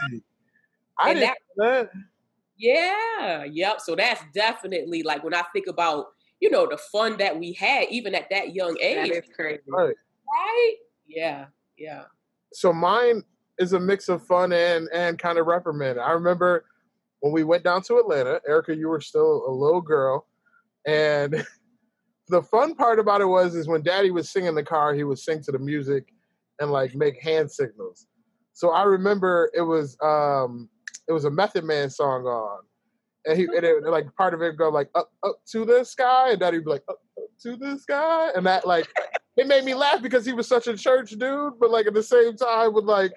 [0.99, 1.91] I and didn't that,
[2.63, 3.81] yeah, yep.
[3.81, 6.07] So that's definitely like when I think about,
[6.41, 9.09] you know, the fun that we had even at that young age.
[9.09, 9.63] That is crazy.
[9.67, 9.97] Right.
[10.33, 10.75] Right?
[11.09, 11.47] Yeah,
[11.77, 12.05] yeah.
[12.53, 13.25] So mine
[13.59, 15.99] is a mix of fun and and kind of reprimand.
[15.99, 16.65] I remember
[17.19, 20.29] when we went down to Atlanta, Erica, you were still a little girl,
[20.87, 21.45] and
[22.29, 25.03] the fun part about it was is when Daddy was singing in the car, he
[25.03, 26.13] would sing to the music
[26.61, 28.07] and like make hand signals.
[28.53, 30.69] So I remember it was um
[31.09, 32.61] it was a Method Man song on,
[33.27, 36.31] and he and it, like part of it go like up up to the sky,
[36.31, 38.89] and Daddy'd be like up, up to the sky, and that like
[39.37, 42.03] it made me laugh because he was such a church dude, but like at the
[42.03, 43.13] same time would like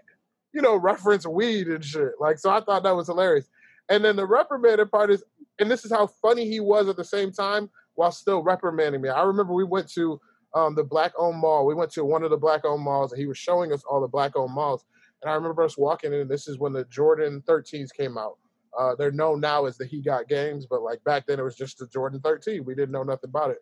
[0.53, 2.13] you know reference weed and shit.
[2.19, 3.47] Like so, I thought that was hilarious.
[3.89, 5.23] And then the reprimanded part is,
[5.59, 9.09] and this is how funny he was at the same time while still reprimanding me.
[9.09, 10.19] I remember we went to
[10.55, 11.65] um, the black owned mall.
[11.65, 14.01] We went to one of the black owned malls, and he was showing us all
[14.01, 14.85] the black owned malls.
[15.25, 18.37] And I remember us walking in, and this is when the Jordan 13s came out.
[18.77, 21.55] Uh, they're known now as the He Got Games, but like back then it was
[21.55, 22.63] just the Jordan 13.
[22.63, 23.57] We didn't know nothing about it.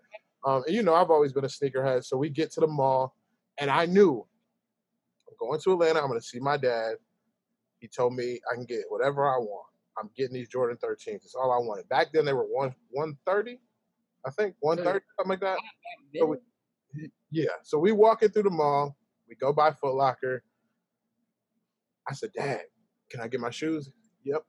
[0.45, 2.04] Um, and you know, I've always been a sneakerhead.
[2.04, 3.15] So we get to the mall,
[3.60, 4.28] and I knew
[5.30, 6.02] I'm going to Atlanta.
[6.02, 6.95] I'm going to see my dad.
[7.80, 9.67] He told me I can get whatever I want.
[9.97, 11.15] I'm getting these Jordan 13s.
[11.15, 11.88] It's all I wanted.
[11.88, 13.58] Back then they were one 130,
[14.26, 15.60] I think 130, something like that.
[16.19, 17.56] So we, yeah.
[17.63, 18.97] So we walk in through the mall.
[19.30, 20.43] We go by Foot Locker.
[22.09, 22.61] I said, Dad,
[23.09, 23.91] can I get my shoes?
[24.23, 24.43] Yep.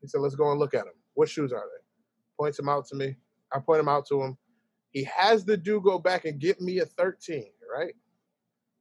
[0.00, 0.94] He said, Let's go and look at them.
[1.14, 1.82] What shoes are they?
[2.38, 3.16] Points them out to me.
[3.52, 4.36] I point them out to him.
[4.92, 7.94] He has the dude go back and get me a 13, right?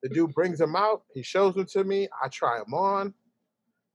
[0.02, 1.04] The dude brings them out.
[1.14, 2.08] He shows them to me.
[2.24, 3.14] I try them on.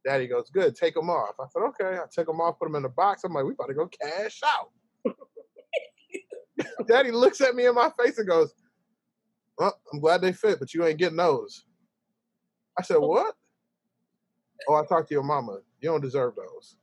[0.04, 1.34] Daddy goes, Good, take them off.
[1.40, 1.98] I said, Okay.
[1.98, 3.24] I take them off, put them in the box.
[3.24, 4.70] I'm like, We about to go cash out.
[6.88, 8.54] Daddy looks at me in my face and goes,
[9.58, 11.64] well, I'm glad they fit, but you ain't getting those.
[12.78, 13.06] I said, oh.
[13.06, 13.34] What?
[14.68, 15.58] Oh, I talked to your mama.
[15.80, 16.76] You don't deserve those.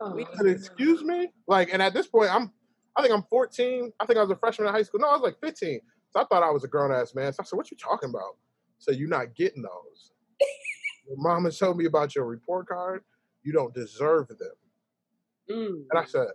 [0.00, 1.28] Oh, said, excuse me?
[1.46, 2.52] Like, and at this point, I'm,
[2.96, 3.92] I think I'm 14.
[4.00, 5.00] I think I was a freshman in high school.
[5.00, 5.80] No, I was like 15.
[6.10, 7.32] So I thought I was a grown ass man.
[7.32, 8.36] So I said, what you talking about?
[8.78, 10.12] So you're not getting those.
[11.08, 13.02] your mama told me about your report card.
[13.42, 14.38] You don't deserve them.
[15.50, 15.82] Mm.
[15.90, 16.28] And I said,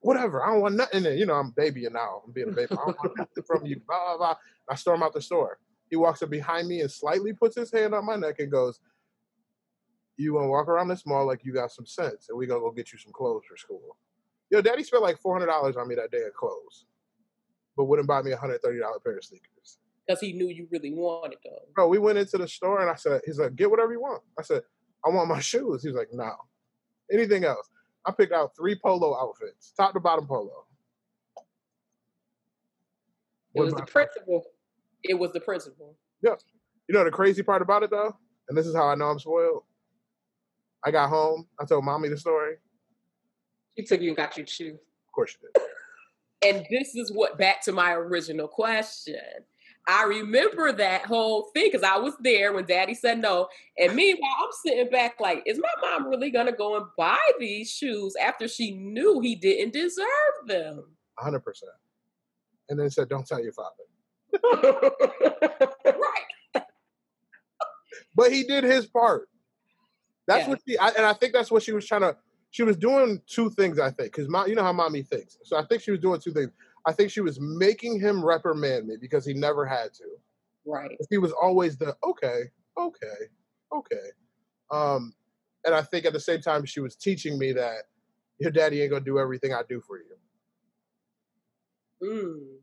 [0.00, 0.44] whatever.
[0.44, 1.06] I don't want nothing.
[1.06, 2.22] And, you know, I'm babying now.
[2.26, 2.72] I'm being a baby.
[2.72, 3.80] I don't want nothing from you.
[3.86, 4.34] Blah, blah, blah.
[4.70, 5.58] I storm out the store.
[5.90, 8.80] He walks up behind me and slightly puts his hand on my neck and goes,
[10.16, 12.60] "You want to walk around this mall like you got some sense, and we gonna
[12.60, 13.96] go get you some clothes for school."
[14.50, 16.86] Yo, Daddy spent like four hundred dollars on me that day of clothes,
[17.76, 20.68] but wouldn't buy me a hundred thirty dollar pair of sneakers because he knew you
[20.70, 21.54] really wanted them.
[21.74, 24.22] Bro, we went into the store and I said, "He's like, get whatever you want."
[24.38, 24.62] I said,
[25.04, 26.32] "I want my shoes." He's like, "No,
[27.12, 27.68] anything else."
[28.06, 30.66] I picked out three polo outfits, top to bottom polo.
[33.54, 34.44] It was the principal.
[35.02, 35.96] It was the principal.
[36.22, 36.34] Yeah.
[36.88, 38.14] You know the crazy part about it though,
[38.48, 39.62] and this is how I know I'm spoiled.
[40.84, 41.46] I got home.
[41.60, 42.56] I told mommy the story.
[43.76, 44.74] She took you and got you shoes.
[44.74, 46.56] Of course she did.
[46.56, 49.16] And this is what back to my original question.
[49.86, 53.48] I remember that whole thing because I was there when daddy said no.
[53.78, 57.18] And meanwhile, I'm sitting back like, is my mom really going to go and buy
[57.38, 60.06] these shoes after she knew he didn't deserve
[60.46, 60.84] them?
[61.18, 61.42] 100%.
[62.70, 63.84] And then said, don't tell your father.
[65.84, 66.64] right.
[68.14, 69.28] but he did his part.
[70.26, 70.48] That's yeah.
[70.48, 72.16] what she, I, and I think that's what she was trying to,
[72.50, 75.38] she was doing two things, I think, because you know how mommy thinks.
[75.44, 76.50] So I think she was doing two things.
[76.86, 80.04] I think she was making him reprimand me because he never had to.
[80.66, 80.90] Right.
[81.10, 82.44] He was always the okay,
[82.78, 83.06] okay,
[83.72, 84.06] okay.
[84.70, 85.14] Um,
[85.64, 87.84] and I think at the same time she was teaching me that
[88.38, 90.04] your daddy ain't gonna do everything I do for you.
[92.02, 92.58] Mm.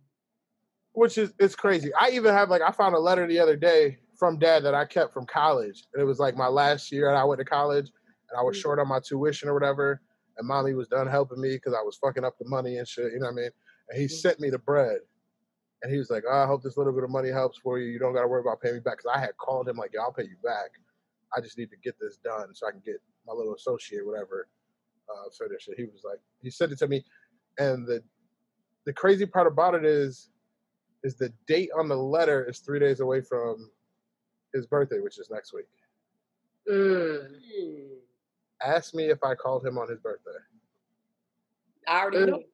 [0.93, 1.91] Which is it's crazy.
[2.00, 4.86] I even have like I found a letter the other day from dad that I
[4.86, 5.88] kept from college.
[5.93, 7.88] And it was like my last year and I went to college
[8.29, 8.62] and I was mm.
[8.62, 9.99] short on my tuition or whatever.
[10.38, 13.13] And mommy was done helping me because I was fucking up the money and shit.
[13.13, 13.49] You know what I mean?
[13.91, 14.99] and he sent me the bread.
[15.84, 17.88] And he was like, oh, I hope this little bit of money helps for you.
[17.88, 18.97] You don't got to worry about paying me back.
[18.97, 20.69] Because I had called him, like, yeah, I'll pay you back.
[21.36, 24.47] I just need to get this done so I can get my little associate, whatever,
[25.10, 25.67] uh, finished.
[25.69, 27.03] And he was like, he sent it to me.
[27.57, 28.03] And the
[28.86, 30.29] the crazy part about it is,
[31.03, 33.69] is the date on the letter is three days away from
[34.53, 35.65] his birthday, which is next week.
[36.69, 37.27] Mm.
[38.63, 40.31] Ask me if I called him on his birthday.
[41.87, 42.45] I already know didn't.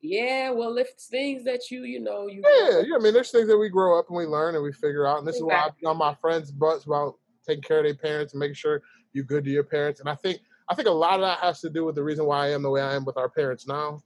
[0.00, 2.42] Yeah, well, if it's things that you, you know, you.
[2.44, 2.96] Yeah, yeah.
[2.96, 5.18] I mean, there's things that we grow up and we learn and we figure out,
[5.18, 5.54] and this exactly.
[5.54, 8.40] is why I be on my friends' butts about taking care of their parents and
[8.40, 8.82] making sure
[9.12, 10.00] you're good to your parents.
[10.00, 12.26] And I think, I think a lot of that has to do with the reason
[12.26, 14.00] why I am the way I am with our parents now.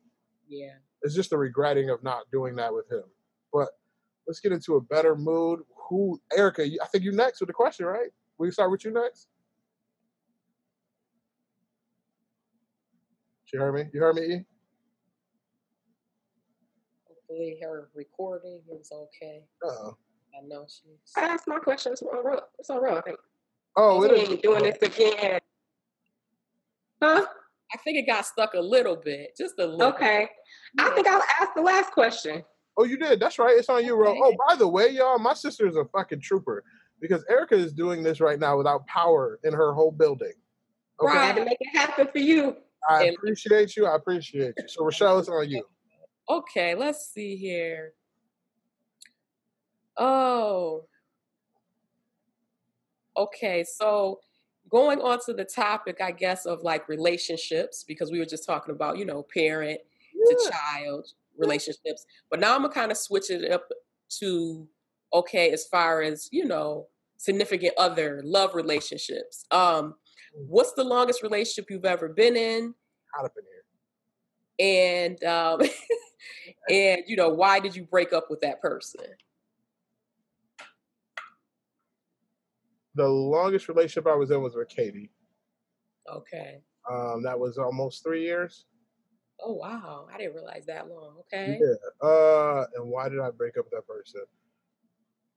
[0.49, 3.05] Yeah, it's just the regretting of not doing that with him.
[3.53, 3.69] But
[4.27, 5.61] let's get into a better mood.
[5.89, 6.63] Who, Erica?
[6.63, 8.11] I think you're next with the question, right?
[8.39, 9.29] We start with you next.
[13.45, 13.85] She heard me.
[13.93, 14.23] You heard me.
[14.23, 14.45] E?
[17.33, 19.43] hopefully her recording is okay.
[19.65, 19.97] Uh-oh.
[20.35, 21.13] I know she's.
[21.17, 21.93] I asked my question.
[21.93, 22.41] It's all right.
[22.59, 23.03] It's all right.
[23.77, 25.41] Oh, we ain't doing this again.
[27.03, 27.27] Huh?
[27.75, 29.95] I think it got stuck a little bit, just a little.
[29.95, 30.29] Okay.
[30.79, 32.45] I think I'll ask the last question.
[32.77, 33.21] Oh, you did.
[33.21, 33.57] That's right.
[33.57, 34.17] It's on you, Ro.
[34.17, 36.65] Oh, by the way, y'all, my sister is a fucking trooper
[37.01, 40.33] because Erica is doing this right now without power in her whole building.
[41.01, 41.15] Okay?
[41.15, 42.57] Right, to make it happen for you.
[42.89, 43.87] I appreciate you.
[43.87, 44.69] I appreciate you.
[44.69, 45.65] So, Rochelle, it's on you.
[46.31, 47.93] Okay, let's see here.
[49.97, 50.87] Oh.
[53.17, 54.21] Okay, so
[54.71, 58.75] going on to the topic, I guess, of like relationships, because we were just talking
[58.75, 59.79] about, you know, parent
[60.15, 60.25] yeah.
[60.25, 62.05] to child relationships.
[62.31, 63.67] But now I'm gonna kind of switch it up
[64.21, 64.69] to
[65.15, 66.87] okay, as far as, you know,
[67.19, 69.45] significant other love relationships.
[69.51, 69.93] Um, mm.
[70.47, 72.75] what's the longest relationship you've ever been in?
[73.19, 73.63] Out up in here.
[74.59, 75.61] And um
[76.69, 79.01] and you know why did you break up with that person
[82.95, 85.11] the longest relationship i was in was with katie
[86.11, 88.67] okay um that was almost three years
[89.45, 93.57] oh wow i didn't realize that long okay yeah uh and why did i break
[93.59, 94.21] up with that person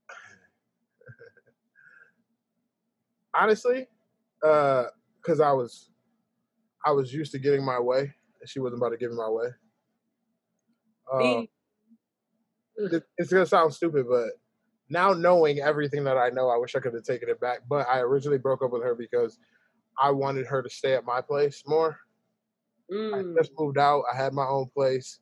[3.33, 3.87] honestly
[4.43, 4.85] uh
[5.21, 5.89] because i was
[6.85, 9.29] i was used to getting my way and she wasn't about to give me my
[9.29, 9.47] way
[11.13, 11.41] uh,
[13.17, 14.29] it's gonna sound stupid, but
[14.89, 17.59] now knowing everything that I know, I wish I could have taken it back.
[17.67, 19.39] But I originally broke up with her because
[20.01, 21.99] I wanted her to stay at my place more.
[22.91, 23.37] Mm.
[23.37, 24.03] I just moved out.
[24.11, 25.19] I had my own place.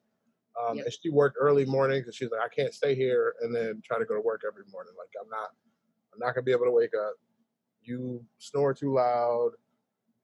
[0.62, 0.86] Um, yep.
[0.86, 3.97] And she worked early mornings, and she's like, "I can't stay here and then try
[3.97, 4.93] to go to work every morning.
[4.97, 5.49] Like, I'm not,
[6.13, 7.15] I'm not gonna be able to wake up.
[7.82, 9.52] You snore too loud.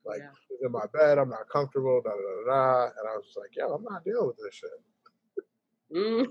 [0.06, 0.66] Like, yeah.
[0.66, 2.02] in my bed, I'm not comfortable.
[2.04, 4.54] Da da da da." And I was just like, "Yo, I'm not dealing with this
[4.54, 4.70] shit."
[5.96, 6.28] Mm.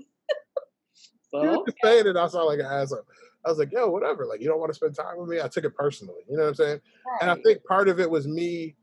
[1.31, 1.73] so, you okay.
[1.83, 3.05] saying it, I sound like an asshole.
[3.45, 4.25] I was like, yo, whatever.
[4.25, 5.41] Like, you don't want to spend time with me?
[5.41, 6.21] I took it personally.
[6.29, 6.81] You know what I'm saying?
[7.05, 7.19] Right.
[7.21, 8.75] And I think part of it was me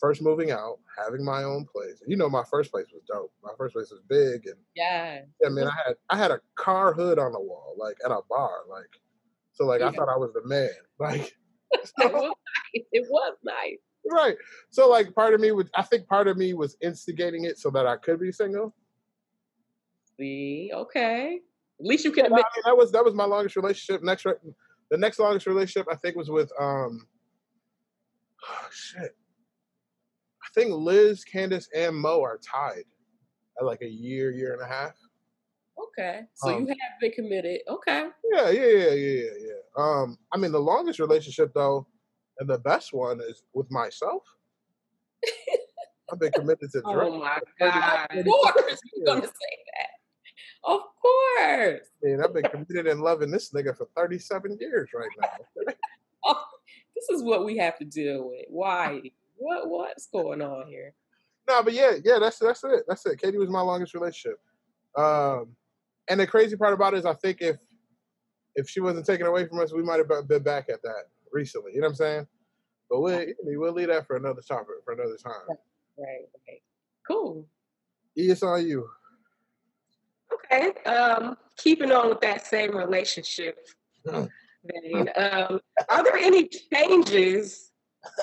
[0.00, 2.02] first moving out, having my own place.
[2.06, 3.32] You know, my first place was dope.
[3.42, 5.20] My first place was big and yeah.
[5.44, 8.20] I mean, I had I had a car hood on the wall, like at a
[8.28, 9.00] bar, like
[9.52, 9.66] so.
[9.66, 9.88] Like yeah.
[9.88, 10.70] I thought I was the man.
[10.98, 11.34] Like
[11.98, 12.22] so, it, was
[12.74, 12.84] nice.
[12.92, 13.78] it was nice.
[14.10, 14.36] Right.
[14.70, 17.70] So like part of me was I think part of me was instigating it so
[17.70, 18.74] that I could be single.
[20.18, 21.40] See, okay.
[21.80, 24.02] At least you can admit I mean, that was that was my longest relationship.
[24.02, 24.26] Next
[24.90, 27.06] the next longest relationship I think was with um
[28.46, 29.16] oh, shit.
[30.50, 32.84] I think Liz, Candace, and Mo are tied
[33.58, 34.94] at like a year, year and a half.
[35.78, 36.22] Okay.
[36.34, 37.60] So um, you have been committed.
[37.68, 38.08] Okay.
[38.32, 39.60] Yeah, yeah, yeah, yeah, yeah.
[39.76, 41.86] Um, I mean the longest relationship though,
[42.38, 44.22] and the best one is with myself.
[46.12, 46.84] I've been committed to Drake.
[46.96, 48.08] Oh my god!
[48.10, 49.90] Of course, you're gonna say that.
[50.64, 51.80] Of course.
[52.02, 55.72] Man, I've been committed and loving this nigga for 37 years right now.
[56.24, 56.44] oh,
[56.94, 58.46] this is what we have to deal with.
[58.48, 59.00] Why?
[59.40, 60.94] What what's going on here?
[61.48, 62.84] No, but yeah, yeah, that's that's it.
[62.86, 63.20] That's it.
[63.20, 64.38] Katie was my longest relationship.
[64.96, 65.56] Um,
[66.08, 67.56] and the crazy part about it is, I think if
[68.54, 71.72] if she wasn't taken away from us, we might have been back at that recently.
[71.72, 72.26] You know what I'm saying?
[72.90, 75.32] But we'll we'll leave that for another topic for another time.
[75.48, 76.28] Right.
[76.46, 76.62] Right.
[77.08, 77.46] Cool.
[78.14, 78.88] It's on you.
[80.34, 80.72] Okay.
[80.84, 83.58] Um, keeping on with that same relationship
[84.04, 87.69] vein, um, are there any changes?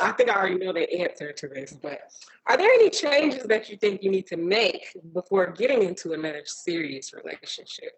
[0.02, 2.00] I think I already know the answer to this, but
[2.48, 6.42] are there any changes that you think you need to make before getting into another
[6.46, 7.92] serious relationship?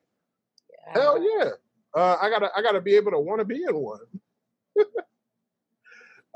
[0.69, 1.01] Yeah.
[1.01, 1.49] Hell yeah.
[1.95, 3.99] Uh, I gotta I gotta be able to want to be in one.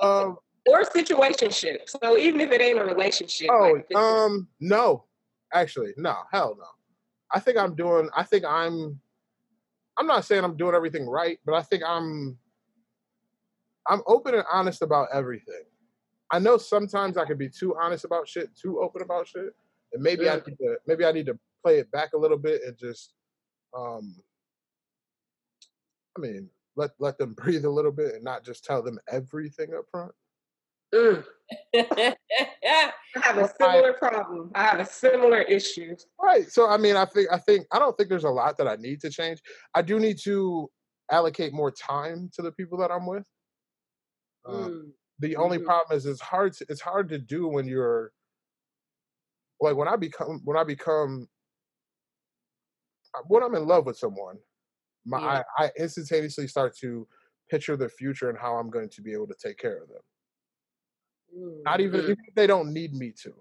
[0.02, 1.90] um, or situationship.
[1.90, 3.50] So even if it ain't a relationship.
[3.52, 5.06] Oh, like um, no,
[5.54, 6.66] actually, no, hell no.
[7.32, 8.10] I think I'm doing.
[8.16, 9.00] I think I'm.
[9.98, 12.38] I'm not saying I'm doing everything right, but I think I'm.
[13.88, 15.64] I'm open and honest about everything.
[16.32, 19.54] I know sometimes I can be too honest about shit, too open about shit,
[19.94, 20.34] and maybe yeah.
[20.34, 20.76] I need to.
[20.88, 23.14] Maybe I need to play it back a little bit and just.
[23.78, 24.16] um
[26.18, 29.74] I mean, let let them breathe a little bit and not just tell them everything
[29.78, 30.12] up front.
[30.94, 31.24] Mm.
[31.76, 34.52] I have a similar problem.
[34.54, 35.96] I have a similar issue.
[36.22, 36.52] Right.
[36.52, 38.76] So I mean, I think I think I don't think there's a lot that I
[38.76, 39.40] need to change.
[39.74, 40.70] I do need to
[41.12, 43.26] allocate more time to the people that I'm with.
[44.46, 44.92] Um, mm.
[45.20, 46.54] The only mm problem is it's hard.
[46.54, 48.12] To, it's hard to do when you're
[49.62, 51.28] like when I become when I become
[53.16, 54.38] uh, when I'm in love with someone.
[55.06, 55.44] My yeah.
[55.58, 57.08] I, I instantaneously start to
[57.50, 60.02] picture the future and how I'm going to be able to take care of them.
[61.66, 62.12] Not even, mm-hmm.
[62.12, 63.34] even if they don't need me to.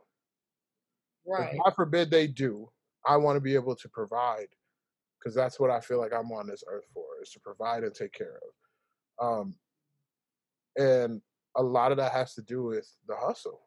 [1.27, 1.57] Right.
[1.63, 2.69] God forbid they do.
[3.07, 4.49] I want to be able to provide
[5.19, 7.95] because that's what I feel like I'm on this earth for is to provide and
[7.95, 8.39] take care
[9.21, 9.25] of.
[9.25, 9.55] Um,
[10.77, 11.21] and
[11.57, 13.61] a lot of that has to do with the hustle.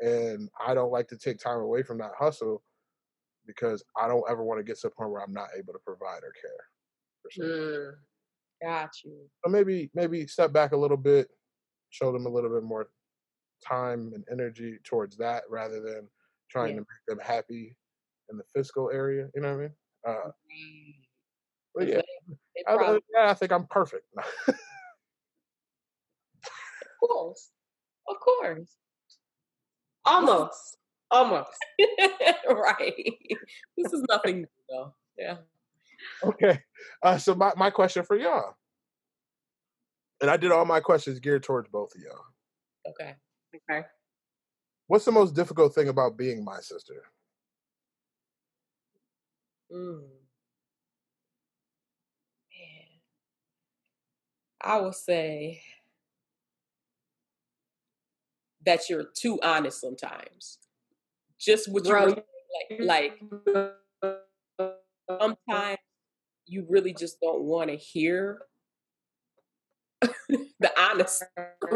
[0.00, 2.62] And I don't like to take time away from that hustle
[3.46, 5.78] because I don't ever want to get to a point where I'm not able to
[5.84, 7.46] provide or care.
[7.46, 7.92] Mm,
[8.62, 9.28] got you.
[9.44, 11.28] So maybe maybe step back a little bit,
[11.90, 12.88] show them a little bit more
[13.66, 16.08] time and energy towards that rather than
[16.50, 16.74] trying yeah.
[16.74, 17.76] to make them happy
[18.30, 19.28] in the fiscal area.
[19.34, 19.72] You know what I mean?
[20.06, 20.90] Uh, mm-hmm.
[21.74, 22.00] but yeah,
[22.68, 24.04] I, yeah, I think I'm perfect.
[27.08, 27.50] of course,
[28.08, 28.76] of course,
[30.04, 30.78] almost,
[31.10, 31.50] almost.
[32.48, 33.14] right.
[33.76, 34.94] This is nothing new, though.
[35.16, 35.36] Yeah.
[36.22, 36.60] Okay.
[37.02, 38.54] Uh, so my, my question for y'all,
[40.20, 42.24] and I did all my questions geared towards both of y'all.
[42.88, 43.14] Okay.
[43.70, 43.86] Okay.
[44.86, 47.02] What's the most difficult thing about being my sister?
[49.72, 50.00] Mm.
[50.00, 50.08] Man.
[54.60, 55.62] I would say
[58.68, 60.58] that you're too honest sometimes.
[61.40, 62.22] Just what you really,
[62.80, 63.18] like
[63.50, 63.74] like
[65.18, 65.78] sometimes
[66.44, 68.42] you really just don't want to hear
[70.02, 71.24] the honest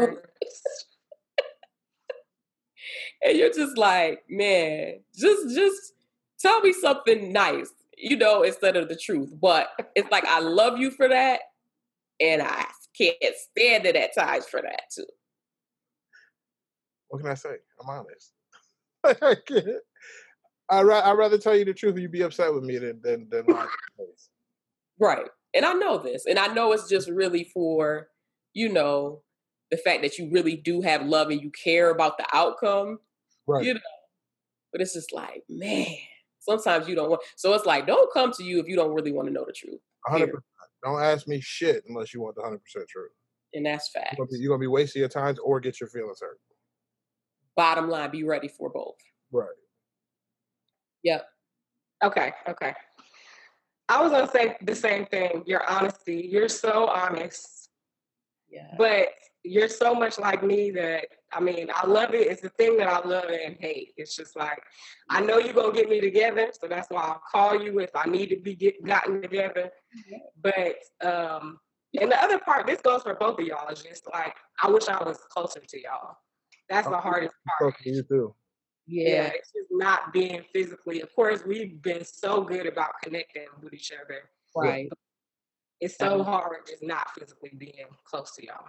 [3.23, 5.93] and you're just like, man, just just
[6.39, 9.33] tell me something nice, you know, instead of the truth.
[9.41, 11.39] But it's like I love you for that,
[12.19, 12.65] and I
[12.95, 13.15] can't
[13.49, 15.07] stand it at times for that too.
[17.13, 17.57] What can I say?
[17.79, 18.33] I'm honest.
[19.03, 19.67] I can't.
[20.67, 23.27] I I'd rather tell you the truth and you be upset with me than than
[23.29, 23.67] than lie.
[24.99, 28.07] right, and I know this, and I know it's just really for
[28.55, 29.21] you know
[29.69, 32.97] the fact that you really do have love and you care about the outcome.
[33.45, 33.63] Right.
[33.63, 33.79] You know.
[34.71, 35.85] But it's just like, man,
[36.39, 39.11] sometimes you don't want so it's like don't come to you if you don't really
[39.11, 39.81] want to know the truth.
[40.07, 40.33] 100
[40.83, 43.11] Don't ask me shit unless you want the hundred percent truth.
[43.53, 44.15] And that's fact.
[44.17, 46.39] You're, you're gonna, be, wasting your time or get your feelings hurt.
[47.55, 48.95] Bottom line, be ready for both.
[49.31, 49.47] Right.
[51.03, 51.25] Yep.
[52.03, 52.33] Okay.
[52.47, 52.73] Okay.
[53.89, 55.43] I was gonna say the same thing.
[55.45, 56.27] Your honesty.
[56.31, 57.69] You're so honest.
[58.49, 58.73] Yeah.
[58.77, 59.07] But
[59.43, 62.27] you're so much like me that I mean, I love it.
[62.27, 63.93] It's the thing that I love and hate.
[63.97, 64.61] It's just like
[65.09, 68.07] I know you're gonna get me together, so that's why I'll call you if I
[68.07, 69.69] need to be get gotten together.
[70.41, 71.59] But um
[71.99, 74.87] and the other part, this goes for both of y'all, is just like I wish
[74.87, 76.17] I was closer to y'all.
[76.69, 77.75] That's the hardest part.
[77.83, 78.35] You too.
[78.85, 79.31] Yeah.
[79.33, 81.01] it's just not being physically.
[81.01, 84.29] Of course, we've been so good about connecting with each other.
[84.55, 84.89] Right.
[85.79, 88.67] It's so hard just not physically being close to y'all.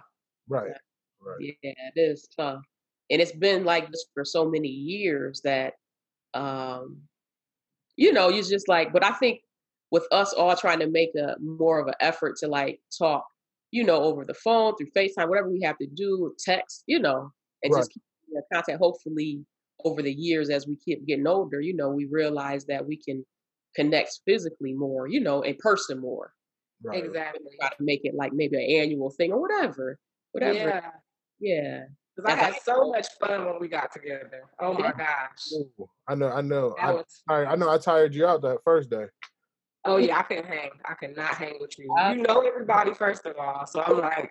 [0.49, 0.71] Right.
[1.21, 1.55] Right.
[1.61, 2.61] Yeah, it is tough.
[3.09, 5.73] And it's been like this for so many years that
[6.33, 7.01] um
[7.97, 9.41] you know, you're just like but I think
[9.91, 13.25] with us all trying to make a more of an effort to like talk,
[13.71, 17.31] you know, over the phone, through FaceTime, whatever we have to do, text, you know,
[17.65, 17.79] and Right.
[17.79, 18.03] just keep
[18.33, 18.79] in contact.
[18.79, 19.45] Hopefully
[19.83, 23.25] over the years as we keep getting older, you know, we realize that we can
[23.75, 26.31] connect physically more, you know, in person more.
[26.83, 27.03] Right.
[27.03, 27.41] Exactly.
[27.59, 29.97] Try to make it like maybe an annual thing or whatever.
[30.31, 30.57] Whatever.
[30.57, 30.91] Yeah.
[31.39, 31.83] Yeah.
[32.15, 34.43] Because I had so much fun when we got together.
[34.59, 35.51] Oh my gosh.
[36.07, 36.29] I know.
[36.29, 36.75] I know.
[36.81, 37.69] I, was I, I know.
[37.69, 39.05] I tired you out that first day.
[39.85, 40.69] Oh yeah, I couldn't hang.
[40.85, 41.93] I could not hang with you.
[41.97, 43.65] I- You know everybody first of all.
[43.65, 44.29] So I'm like,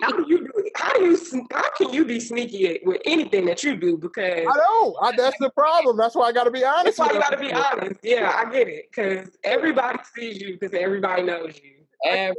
[0.00, 3.62] how do you do how do you how can you be sneaky with anything that
[3.62, 3.96] you do?
[3.96, 4.96] Because I know.
[5.00, 5.96] I, that's the problem.
[5.96, 6.84] That's why I got to be honest.
[6.84, 8.00] that's why you gotta be honest.
[8.02, 8.92] Yeah, I get it.
[8.92, 11.72] Cause everybody sees you because everybody knows you.
[12.06, 12.36] Every,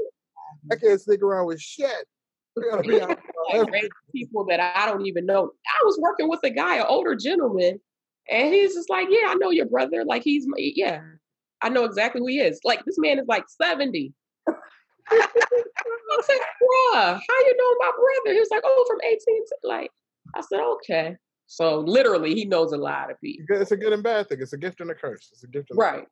[0.72, 1.90] I can't stick around with shit.
[2.58, 3.20] I gotta be honest
[3.54, 5.52] about like people that I don't even know.
[5.68, 7.80] I was working with a guy, an older gentleman,
[8.32, 10.04] and he's just like, "Yeah, I know your brother.
[10.06, 11.02] Like he's my, yeah,
[11.66, 12.60] I know exactly who he is.
[12.64, 14.14] Like this man is like 70.
[14.48, 14.52] I
[16.22, 19.90] said, "Bruh, how you know my brother?" He was like, "Oh, from 18." to Like
[20.36, 21.16] I said, "Okay."
[21.48, 23.46] So literally, he knows a lot of people.
[23.50, 24.42] It's a good and bad thing.
[24.42, 25.30] It's a gift and a curse.
[25.32, 26.00] It's a gift and a Right.
[26.02, 26.10] curse.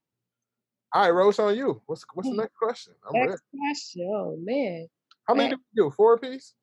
[0.93, 1.81] All right, Rose, on you.
[1.85, 2.93] What's what's the next question?
[3.07, 3.29] I'm ready.
[3.29, 4.87] Next question, oh man.
[5.27, 5.91] How many did we do?
[5.91, 6.55] Four apiece?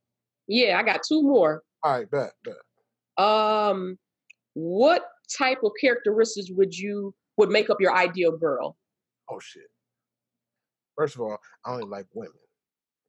[0.49, 1.63] Yeah, I got two more.
[1.85, 3.25] All right, bet, bet.
[3.25, 3.99] Um,
[4.55, 5.07] what
[5.39, 8.77] type of characteristics would you would make up your ideal girl?
[9.31, 9.71] Oh shit.
[10.97, 12.33] First of all, I only like women.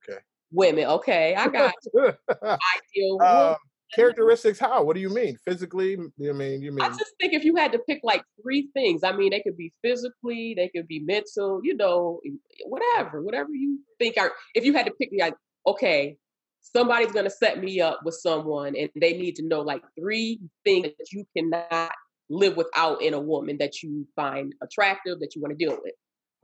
[0.08, 0.20] Okay.
[0.52, 1.74] Women, okay, I got
[2.44, 3.22] ideal.
[3.22, 3.56] um,
[3.94, 4.60] characteristics?
[4.60, 4.84] How?
[4.84, 5.38] What do you mean?
[5.46, 5.98] Physically?
[6.18, 6.82] You mean you mean?
[6.82, 9.58] I just think if you had to pick like three things, I mean, they could
[9.58, 12.20] be physically, they could be mental, you know,
[12.66, 14.32] whatever, whatever you think are.
[14.56, 15.36] If you had to pick, like,
[15.68, 16.18] okay,
[16.62, 20.88] somebody's gonna set me up with someone, and they need to know like three things
[20.98, 21.92] that you cannot
[22.30, 25.94] live without in a woman that you find attractive, that you want to deal with.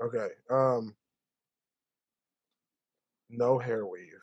[0.02, 0.28] Okay.
[0.50, 0.96] Um.
[3.30, 4.14] No hair weave.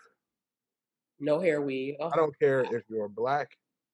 [1.21, 1.95] No hair weave.
[2.01, 3.49] Oh, I don't care if you're black,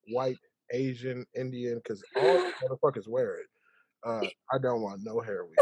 [0.08, 0.38] white,
[0.72, 3.46] Asian, Indian, because all motherfuckers wear it.
[4.04, 5.56] Uh, I don't want no hair weave.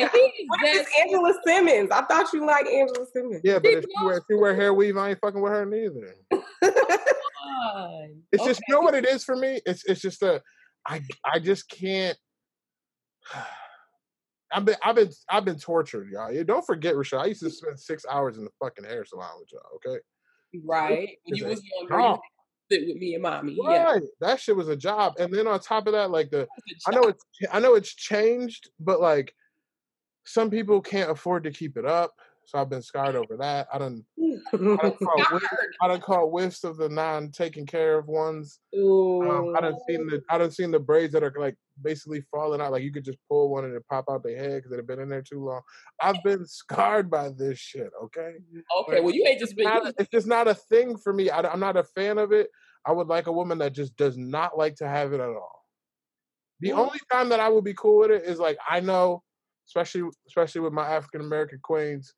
[0.00, 1.90] and he What if is it's Angela Simmons?
[1.90, 3.40] I thought you liked Angela Simmons.
[3.44, 5.52] Yeah, but He if you wear if you wear hair weave, I ain't fucking with
[5.52, 6.16] her neither.
[6.62, 8.22] fine.
[8.32, 8.64] It's just Okay.
[8.68, 9.60] you know what it is for me.
[9.66, 10.42] It's it's just a
[10.86, 12.16] I I just can't.
[14.52, 16.32] I've been I've been I've been tortured, y'all.
[16.32, 17.20] Yeah, Don't forget, Rashad.
[17.20, 19.62] I used to spend six hours in the fucking hair salon with y'all.
[19.76, 20.00] Okay,
[20.64, 21.18] right.
[21.24, 22.18] When you was younger, you
[22.70, 23.58] sit with me and mommy.
[23.60, 23.84] Yeah.
[23.84, 24.02] right?
[24.20, 25.14] That shit was a job.
[25.18, 26.46] And then on top of that, like the
[26.86, 29.34] I know it's I know it's changed, but like
[30.24, 32.14] some people can't afford to keep it up.
[32.44, 33.68] So I've been scarred over that.
[33.72, 34.04] I don't
[34.52, 35.46] I done caught whiffs,
[35.80, 38.58] I done caught whiffs of the non taken care of ones.
[38.74, 42.60] Um, I done seen the I done seen the braids that are like basically falling
[42.60, 42.72] out.
[42.72, 44.86] Like you could just pull one and it pop out their head because it had
[44.86, 45.62] been in there too long.
[46.00, 47.90] I've been scarred by this shit.
[48.04, 48.34] Okay,
[48.80, 49.64] Okay, well, you ain't just been.
[49.64, 51.30] Not- it's just not a thing for me.
[51.30, 52.48] I, am not a fan of it.
[52.84, 55.62] I would like a woman that just does not like to have it at all.
[56.60, 59.22] The only time that I would be cool with it is like I know,
[59.68, 62.14] especially especially with my African American queens,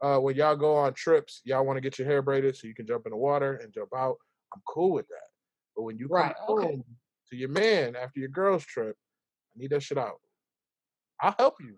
[0.00, 2.74] uh, when y'all go on trips, y'all want to get your hair braided so you
[2.74, 4.16] can jump in the water and jump out.
[4.54, 5.28] I'm cool with that.
[5.76, 6.66] But when you come okay.
[6.66, 6.84] home
[7.30, 8.96] to your man after your girl's trip,
[9.54, 10.20] I need that shit out.
[11.20, 11.76] I'll help you.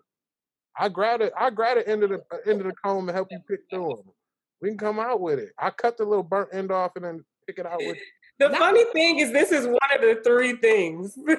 [0.77, 1.33] I grab it.
[1.37, 3.61] I grab it end of the uh, end of the comb and help you pick
[3.69, 4.13] through them.
[4.61, 5.49] We can come out with it.
[5.59, 7.97] I cut the little burnt end off and then pick it out with.
[8.39, 11.15] The Not- funny thing is, this is one of the three things.
[11.27, 11.37] right.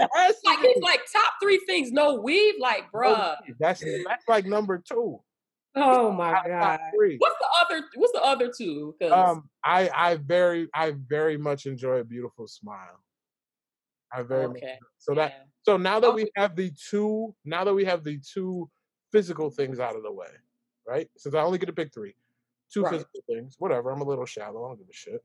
[0.14, 1.92] Like it's like top three things.
[1.92, 2.56] No weave.
[2.60, 3.36] Like, bruh.
[3.58, 5.20] that's that's like number two.
[5.76, 6.80] Oh my Top god!
[6.96, 7.16] three.
[7.18, 7.86] What's the other?
[7.96, 8.94] What's the other two?
[9.10, 13.00] Um, I I very I very much enjoy a beautiful smile.
[14.12, 14.58] I very much.
[14.58, 14.78] okay.
[14.98, 18.70] So that so now that we have the two now that we have the two
[19.12, 20.28] physical things out of the way,
[20.86, 21.08] right?
[21.16, 22.14] Since I only get to pick three,
[22.72, 22.92] two Right.
[22.92, 23.56] physical things.
[23.58, 23.90] Whatever.
[23.90, 24.64] I'm a little shallow.
[24.64, 25.20] I don't give a shit.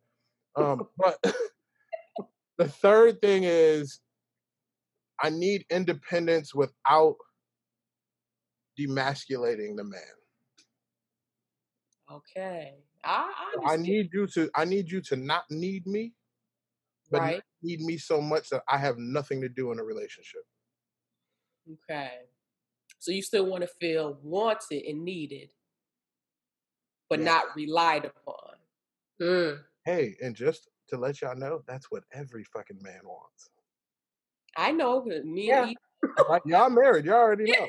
[0.55, 1.17] Um, but
[2.57, 3.99] the third thing is
[5.21, 7.15] I need independence without
[8.79, 10.01] demasculating the man.
[12.11, 12.73] Okay.
[13.03, 13.31] I,
[13.63, 16.13] I, I need you to I need you to not need me,
[17.11, 17.41] but right.
[17.63, 20.41] need me so much that I have nothing to do in a relationship.
[21.89, 22.11] Okay.
[22.97, 25.49] So you still want to feel wanted and needed,
[27.09, 27.25] but yeah.
[27.25, 28.55] not relied upon.
[29.21, 29.59] Mm.
[29.85, 33.49] Hey, and just to let y'all know, that's what every fucking man wants.
[34.57, 35.03] I know.
[35.23, 35.71] Me yeah.
[36.45, 37.05] y'all married.
[37.05, 37.67] Y'all already know.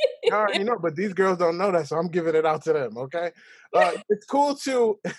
[0.24, 2.72] y'all already know, but these girls don't know that, so I'm giving it out to
[2.72, 2.96] them.
[2.96, 3.30] Okay,
[3.74, 4.98] uh, it's cool to.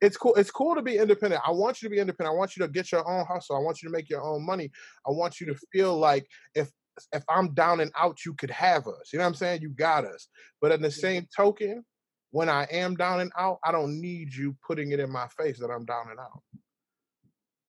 [0.00, 0.32] It's cool.
[0.36, 1.42] It's cool to be independent.
[1.44, 2.32] I want you to be independent.
[2.32, 3.56] I want you to get your own hustle.
[3.56, 4.70] I want you to make your own money.
[5.04, 6.70] I want you to feel like if
[7.12, 9.12] if I'm down and out, you could have us.
[9.12, 9.62] You know what I'm saying?
[9.62, 10.28] You got us.
[10.60, 11.84] But in the same token,
[12.30, 15.58] when I am down and out, I don't need you putting it in my face
[15.58, 16.42] that I'm down and out.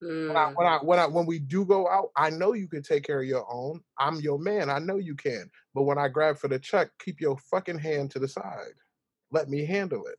[0.04, 0.28] Mm.
[0.30, 2.82] When, I, when I when I when we do go out, I know you can
[2.82, 3.82] take care of your own.
[3.98, 4.70] I'm your man.
[4.70, 5.50] I know you can.
[5.76, 8.76] But when I grab for the check, keep your fucking hand to the side.
[9.32, 10.18] Let me handle it.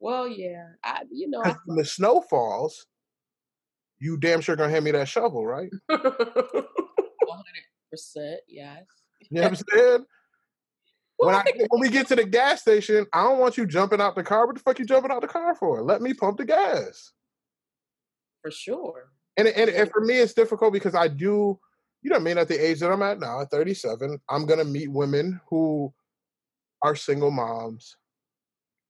[0.00, 2.86] Well, yeah, I you know when the snow falls,
[4.00, 5.70] you damn sure gonna hand me that shovel, right?
[5.88, 8.84] One hundred percent, yes.
[9.30, 10.06] You know what I'm saying?
[11.18, 14.16] When I when we get to the gas station, I don't want you jumping out
[14.16, 14.46] the car.
[14.46, 15.82] What the fuck you jumping out the car for?
[15.82, 17.12] Let me pump the gas.
[18.42, 19.10] For sure.
[19.36, 21.58] And and, and for me, it's difficult because I do,
[22.02, 24.64] you know, I mean, at the age that I'm at now, at 37, I'm gonna
[24.64, 25.92] meet women who
[26.82, 27.96] are single moms,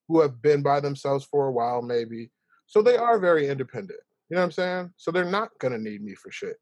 [0.08, 2.30] who have been by themselves for a while, maybe.
[2.66, 4.00] So they are very independent.
[4.28, 4.90] You know what I'm saying?
[4.96, 6.56] So they're not gonna need me for shit.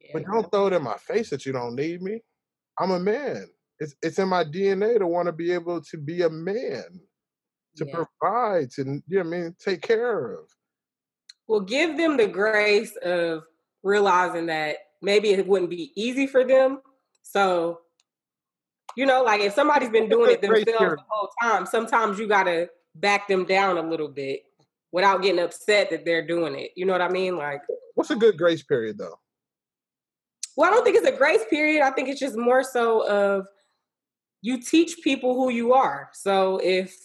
[0.00, 2.20] Yeah, but don't throw it in my face that you don't need me.
[2.78, 3.46] I'm a man
[3.82, 7.00] it's it's in my DNA to want to be able to be a man,
[7.76, 8.04] to yeah.
[8.20, 10.48] provide, to you know what I mean, take care of.
[11.52, 13.42] Well, give them the grace of
[13.82, 16.80] realizing that maybe it wouldn't be easy for them.
[17.20, 17.80] So,
[18.96, 22.70] you know, like if somebody's been doing it themselves the whole time, sometimes you gotta
[22.94, 24.44] back them down a little bit
[24.92, 26.70] without getting upset that they're doing it.
[26.74, 27.36] You know what I mean?
[27.36, 27.60] Like
[27.96, 29.20] what's a good grace period though?
[30.56, 31.82] Well, I don't think it's a grace period.
[31.82, 33.46] I think it's just more so of
[34.40, 36.08] you teach people who you are.
[36.14, 36.96] So if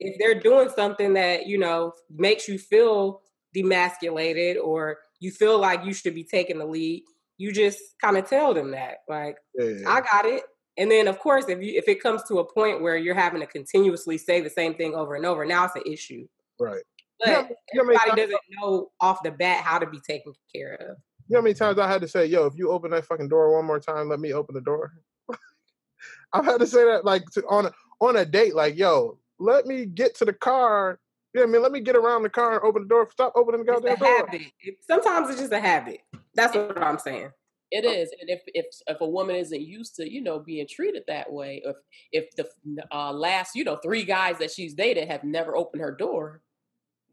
[0.00, 3.21] if they're doing something that, you know, makes you feel
[3.54, 7.04] demasculated or you feel like you should be taking the lead,
[7.38, 8.98] you just kind of tell them that.
[9.08, 9.88] Like, yeah.
[9.88, 10.42] I got it.
[10.78, 13.40] And then of course if you if it comes to a point where you're having
[13.40, 16.26] to continuously say the same thing over and over, now it's an issue.
[16.58, 16.82] Right.
[17.20, 20.96] But yeah, everybody doesn't know off the bat how to be taken care of.
[21.28, 23.28] You know how many times I had to say, yo, if you open that fucking
[23.28, 24.92] door one more time, let me open the door?
[26.32, 29.66] I've had to say that like to, on a, on a date, like, yo, let
[29.66, 30.98] me get to the car.
[31.34, 33.08] Yeah, I mean, let me get around the car and open the door.
[33.10, 34.08] Stop opening the goddamn door.
[34.08, 34.42] Habit.
[34.60, 36.00] It, sometimes it's just a habit.
[36.34, 37.30] That's what I'm saying.
[37.70, 41.04] It is, and if if if a woman isn't used to you know being treated
[41.08, 41.76] that way, if
[42.12, 42.46] if the
[42.92, 46.42] uh, last you know three guys that she's dated have never opened her door,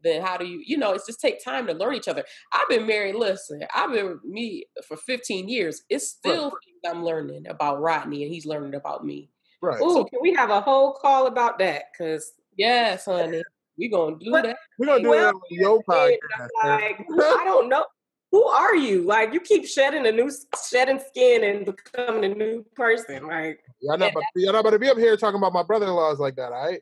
[0.02, 2.68] then how do you you know it's just take time to learn each other i've
[2.68, 6.52] been married listen i've been me for 15 years it's still right.
[6.64, 9.30] things i'm learning about rodney and he's learning about me
[9.62, 13.42] right Ooh, so can we have a whole call about that because yes honey
[13.80, 17.68] we're gonna do that we're gonna do well, that on your podcast like, i don't
[17.68, 17.84] know
[18.30, 20.30] who are you like you keep shedding a new
[20.70, 24.78] shedding skin and becoming a new person like y'all not, about, y'all not about to
[24.78, 26.80] be up here talking about my brother-in-laws like that all right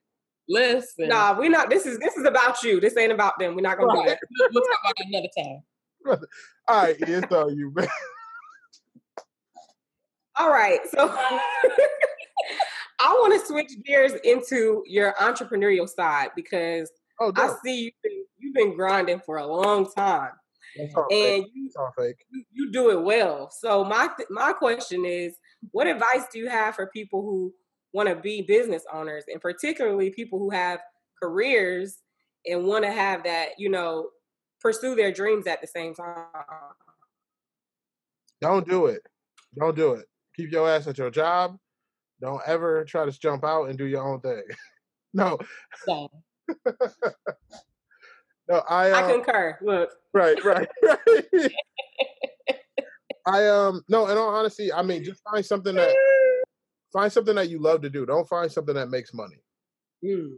[0.49, 1.09] Listen.
[1.09, 1.69] Nah, we're not.
[1.69, 2.81] This is this is about you.
[2.81, 3.55] This ain't about them.
[3.55, 4.09] We're not gonna right.
[4.09, 4.51] do that.
[4.53, 5.63] We'll talk about it another time.
[6.69, 7.89] all right, it's all you, man.
[10.37, 11.07] All right, so
[13.01, 16.91] I want to switch gears into your entrepreneurial side because
[17.21, 20.33] oh, I see you've been, you've been grinding for a long time,
[20.77, 21.71] and you,
[22.31, 23.51] you, you do it well.
[23.51, 25.37] So my my question is,
[25.71, 27.53] what advice do you have for people who
[27.93, 30.81] want to be business owners and particularly people who have
[31.21, 31.99] careers
[32.47, 34.09] and want to have that, you know,
[34.61, 36.25] pursue their dreams at the same time.
[38.41, 39.03] Don't do it.
[39.59, 40.07] Don't do it.
[40.37, 41.59] Keep your ass at your job.
[42.21, 44.43] Don't ever try to jump out and do your own thing.
[45.15, 45.39] no.
[48.49, 48.91] no, I.
[48.91, 49.59] Uh, I concur.
[49.63, 49.91] Look.
[50.13, 51.53] Right, right, right.
[53.27, 55.95] I um no, in all honesty, I mean, just find something that
[56.93, 58.07] find something that you love to do.
[58.07, 59.37] Don't find something that makes money.
[60.05, 60.37] Mm.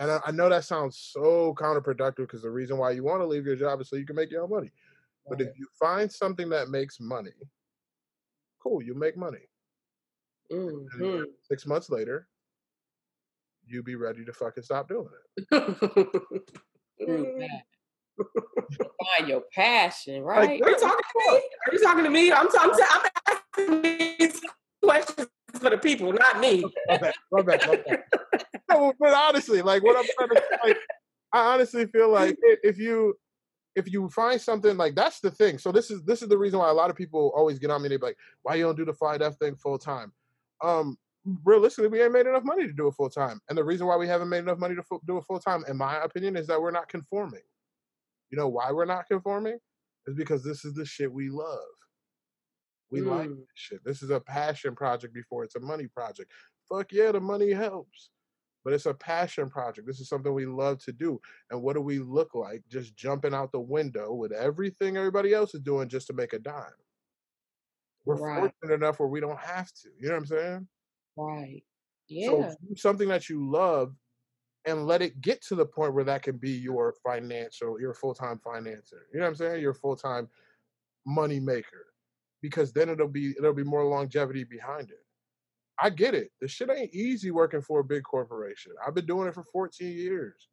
[0.00, 3.26] And I, I, know that sounds so counterproductive because the reason why you want to
[3.26, 4.70] leave your job is so you can make your own money.
[5.28, 7.32] But if you find something that makes money,
[8.62, 9.47] cool, you make money.
[10.52, 11.22] Mm-hmm.
[11.42, 12.28] Six months later,
[13.66, 15.46] you be ready to fucking stop doing it.
[19.16, 20.60] Find your passion, right?
[20.60, 21.42] Like, are you talking to me?
[21.66, 22.32] Are you talking to me?
[22.32, 23.82] I'm, t- I'm, t- I'm asking
[24.18, 24.40] these
[24.82, 26.64] questions for the people, not me.
[26.88, 28.04] My bad, my bad, my bad.
[28.70, 30.78] no, but honestly, like what I'm trying to like,
[31.32, 33.14] I honestly feel like if you
[33.76, 35.58] if you find something like that's the thing.
[35.58, 37.82] So this is this is the reason why a lot of people always get on
[37.82, 37.88] me.
[37.88, 40.12] They be like, "Why you don't do the Fly Def thing full time?"
[40.62, 40.96] Um,
[41.44, 43.96] realistically, we ain't made enough money to do it full time, and the reason why
[43.96, 46.60] we haven't made enough money to do it full time, in my opinion, is that
[46.60, 47.42] we're not conforming.
[48.30, 49.58] You know why we're not conforming?
[50.06, 51.58] Is because this is the shit we love.
[52.90, 53.10] We mm.
[53.10, 53.84] like this shit.
[53.84, 56.30] This is a passion project before it's a money project.
[56.68, 58.10] Fuck yeah, the money helps
[58.68, 59.86] but it's a passion project.
[59.86, 61.18] This is something we love to do.
[61.50, 65.54] And what do we look like just jumping out the window with everything everybody else
[65.54, 66.64] is doing just to make a dime?
[68.08, 68.52] We're right.
[68.62, 69.90] fortunate enough where we don't have to.
[70.00, 70.68] You know what I'm saying?
[71.16, 71.62] Right.
[72.08, 72.28] Yeah.
[72.28, 73.94] So do something that you love
[74.64, 78.40] and let it get to the point where that can be your financial, your full-time
[78.44, 79.02] financer.
[79.12, 79.60] You know what I'm saying?
[79.60, 80.28] Your full-time
[81.06, 81.86] money maker.
[82.40, 85.04] Because then it'll be it'll be more longevity behind it.
[85.80, 86.30] I get it.
[86.40, 88.72] The shit ain't easy working for a big corporation.
[88.86, 90.48] I've been doing it for 14 years.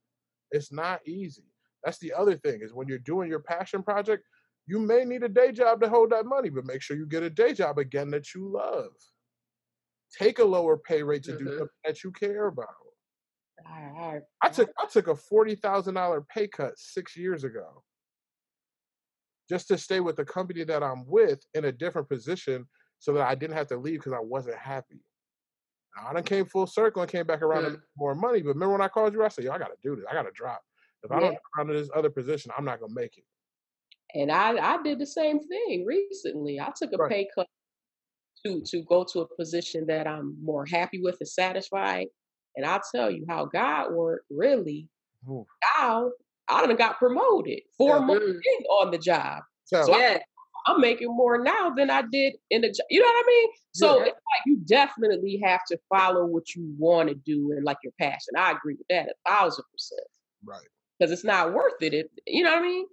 [0.51, 1.45] It's not easy.
[1.83, 4.25] That's the other thing is when you're doing your passion project,
[4.67, 7.23] you may need a day job to hold that money, but make sure you get
[7.23, 8.91] a day job again that you love.
[10.17, 11.45] Take a lower pay rate to mm-hmm.
[11.45, 12.67] do something that you care about.
[13.67, 17.83] I, I took I took a forty thousand dollar pay cut six years ago,
[19.49, 22.67] just to stay with the company that I'm with in a different position,
[22.99, 25.01] so that I didn't have to leave because I wasn't happy.
[25.97, 27.73] I done came full circle and came back around mm.
[27.73, 28.41] to more money.
[28.41, 30.05] But remember when I called you, I said, "Yo, I got to do this.
[30.09, 30.61] I got to drop.
[31.03, 31.17] If yeah.
[31.17, 33.23] I don't come to this other position, I'm not gonna make it."
[34.15, 36.59] And I I did the same thing recently.
[36.59, 37.11] I took a right.
[37.11, 37.47] pay cut
[38.45, 42.07] to to go to a position that I'm more happy with and satisfied.
[42.55, 44.25] And I'll tell you how God worked.
[44.29, 44.87] Really,
[45.29, 45.45] Ooh.
[45.77, 46.11] now
[46.47, 49.43] I done got promoted four yeah, months in on the job.
[49.65, 50.19] So, so yeah.
[50.67, 52.85] I'm making more now than I did in the job.
[52.89, 53.49] you know what I mean?
[53.73, 54.05] So yeah.
[54.05, 57.93] it's like you definitely have to follow what you want to do and like your
[57.99, 58.33] passion.
[58.37, 60.07] I agree with that a thousand percent.
[60.43, 60.67] Right.
[60.97, 61.93] Because it's not worth it.
[61.93, 62.85] If, you know what I mean?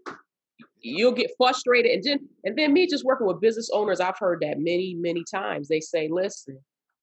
[0.80, 4.40] You'll get frustrated and then and then me just working with business owners, I've heard
[4.42, 5.68] that many, many times.
[5.68, 6.58] They say, listen,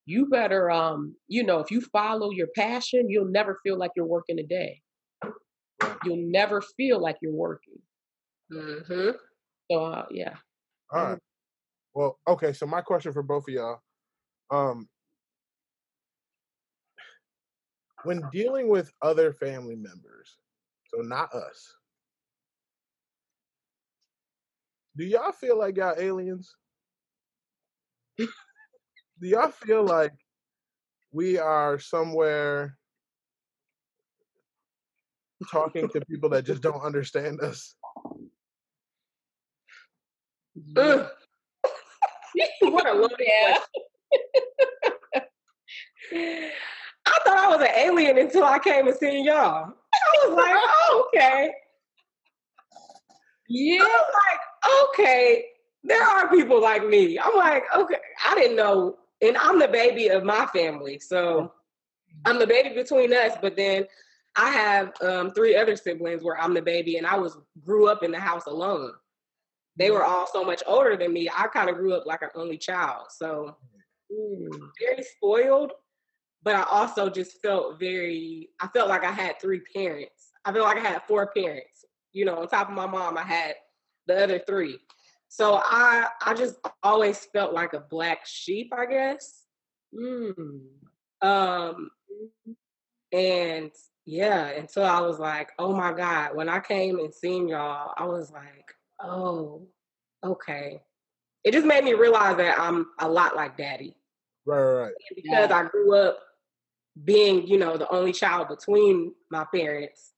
[0.05, 4.05] you better um, you know, if you follow your passion, you'll never feel like you're
[4.05, 4.82] working a day.
[6.03, 7.80] You'll never feel like you're working.
[8.51, 9.12] Mm-hmm.
[9.72, 10.36] So uh, yeah.
[10.91, 11.20] All right.
[11.93, 12.53] Well, okay.
[12.53, 13.80] So my question for both of y'all,
[14.51, 14.88] um,
[18.03, 20.38] when dealing with other family members,
[20.88, 21.76] so not us,
[24.96, 26.56] do y'all feel like y'all aliens?
[28.18, 28.28] do
[29.28, 30.14] y'all feel like
[31.12, 32.78] we are somewhere
[35.52, 37.76] talking to people that just don't understand us?
[42.62, 43.58] what a load yeah.
[46.12, 49.74] I thought I was an alien until I came and seen y'all.
[49.94, 51.52] I was like, oh, okay.
[53.50, 53.82] Yeah.
[53.82, 55.45] I was like, okay,
[55.84, 57.20] there are people like me.
[57.20, 58.97] I'm like, okay, I didn't know.
[59.22, 61.00] And I'm the baby of my family.
[61.00, 61.52] So
[62.26, 63.86] I'm the baby between us, but then
[64.36, 68.04] I have um, three other siblings where I'm the baby and I was grew up
[68.04, 68.93] in the house alone
[69.80, 71.30] they were all so much older than me.
[71.34, 73.08] I kind of grew up like an only child.
[73.10, 73.56] So
[74.12, 75.72] mm, very spoiled,
[76.43, 80.32] but I also just felt very, I felt like I had three parents.
[80.43, 81.86] I felt like I had four parents.
[82.14, 83.55] You know, on top of my mom, I had
[84.07, 84.80] the other three.
[85.30, 89.45] So I I just always felt like a black sheep, I guess.
[89.93, 90.62] Mm.
[91.22, 91.91] Um
[93.12, 93.72] and
[94.05, 98.05] yeah, until I was like, oh my God, when I came and seen y'all, I
[98.05, 99.68] was like, oh,
[100.24, 100.82] okay.
[101.43, 103.95] It just made me realize that I'm a lot like daddy.
[104.45, 104.82] Right, right.
[104.82, 104.93] right.
[105.16, 105.55] because yeah.
[105.55, 106.20] I grew up
[107.03, 110.14] being, you know, the only child between my parents,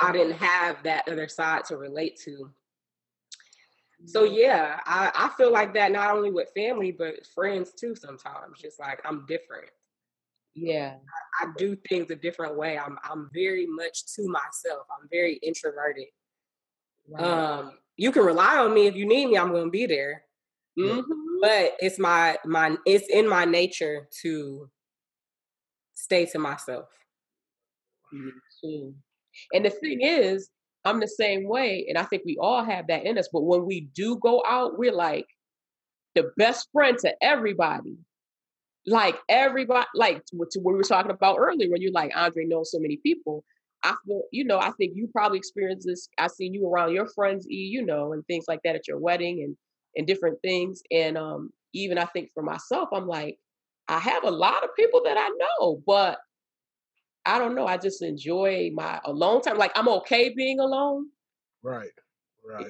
[0.00, 2.50] I didn't have that other side to relate to.
[4.06, 7.94] So yeah, I, I feel like that not only with family but friends too.
[7.94, 9.70] Sometimes, just like I'm different.
[10.54, 10.94] Yeah,
[11.40, 12.78] I, I do things a different way.
[12.78, 14.86] I'm I'm very much to myself.
[14.90, 16.06] I'm very introverted.
[17.08, 17.22] Right.
[17.22, 19.36] Um, you can rely on me if you need me.
[19.36, 20.24] I'm going to be there.
[20.78, 21.12] Mm-hmm.
[21.42, 24.70] But it's my my it's in my nature to
[25.94, 26.88] stay to myself.
[28.14, 28.90] Mm-hmm.
[29.52, 30.50] And the thing is,
[30.84, 33.28] I'm the same way, and I think we all have that in us.
[33.32, 35.26] But when we do go out, we're like
[36.14, 37.96] the best friend to everybody.
[38.86, 42.78] Like everybody, like what we were talking about earlier, when you're like Andre knows so
[42.78, 43.44] many people.
[43.82, 46.08] I feel, you know, I think you probably experienced this.
[46.18, 48.98] I seen you around your friends, E, you know, and things like that at your
[48.98, 49.56] wedding and
[49.96, 50.82] and different things.
[50.90, 53.38] And um, even I think for myself, I'm like,
[53.88, 56.18] I have a lot of people that I know, but
[57.26, 57.66] I don't know.
[57.66, 59.58] I just enjoy my alone time.
[59.58, 61.08] Like I'm okay being alone.
[61.62, 61.90] Right.
[62.44, 62.66] Right.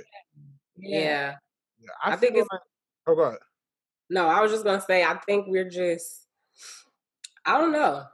[0.76, 0.98] Yeah.
[0.98, 1.34] Yeah.
[1.80, 2.48] yeah I, I think it's.
[2.50, 2.60] Like,
[3.06, 3.38] oh, go ahead.
[4.08, 5.04] No, I was just gonna say.
[5.04, 6.26] I think we're just.
[7.44, 8.04] I don't know.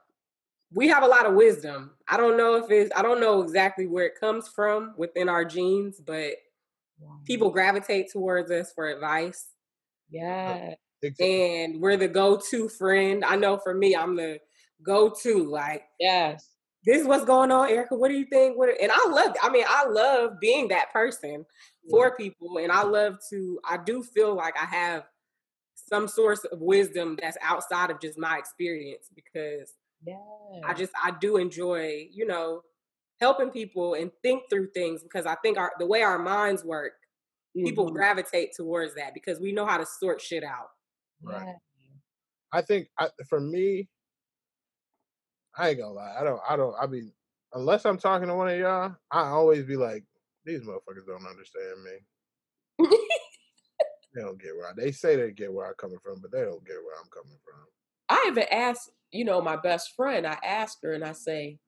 [0.73, 1.93] We have a lot of wisdom.
[2.09, 2.91] I don't know if it's.
[2.97, 6.33] I don't know exactly where it comes from within our genes, but
[7.25, 9.47] people gravitate towards us for advice.
[10.11, 10.75] Yeah.
[11.21, 13.25] And we're the go-to friend.
[13.25, 14.39] I know for me, I'm the
[14.83, 15.49] go-to.
[15.49, 16.49] Like, yes,
[16.85, 17.97] this is what's going on, Erica.
[17.97, 18.57] What do you think?
[18.57, 19.35] What and I love.
[19.43, 21.45] I mean, I love being that person
[21.91, 23.59] for people, and I love to.
[23.69, 25.05] I do feel like I have
[25.75, 29.73] some source of wisdom that's outside of just my experience because
[30.07, 30.17] yeah.
[30.65, 32.63] I just I do enjoy, you know,
[33.21, 36.93] helping people and think through things because I think our the way our minds work,
[37.57, 37.67] mm-hmm.
[37.67, 40.69] people gravitate towards that because we know how to sort shit out.
[41.23, 41.47] Right.
[41.47, 41.53] Yeah.
[42.53, 43.89] I think I, for me,
[45.57, 46.15] I ain't gonna lie.
[46.19, 46.41] I don't.
[46.49, 46.75] I don't.
[46.81, 47.13] I mean,
[47.55, 50.05] unless I'm talking to one of y'all, I always be like,
[50.45, 52.89] these motherfuckers don't understand me.
[54.15, 56.41] they don't get where I, they say they get where I'm coming from, but they
[56.41, 57.65] don't get where I'm coming from.
[58.09, 60.27] I even asked, you know, my best friend.
[60.27, 61.59] I asked her, and I say,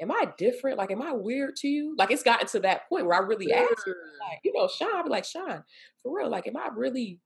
[0.00, 0.78] am I different?
[0.78, 1.94] Like, am I weird to you?
[1.96, 3.66] Like, it's gotten to that point where I really yeah.
[3.70, 5.62] ask, her, like, you know, Sean, I'd be like, Sean,
[6.02, 7.20] for real, like, am I really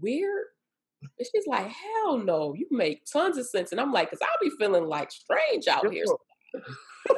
[0.00, 0.46] weird?
[1.02, 3.72] And she's like, hell no, you make tons of sense.
[3.72, 6.04] And I'm like, because I'll be feeling like strange out here.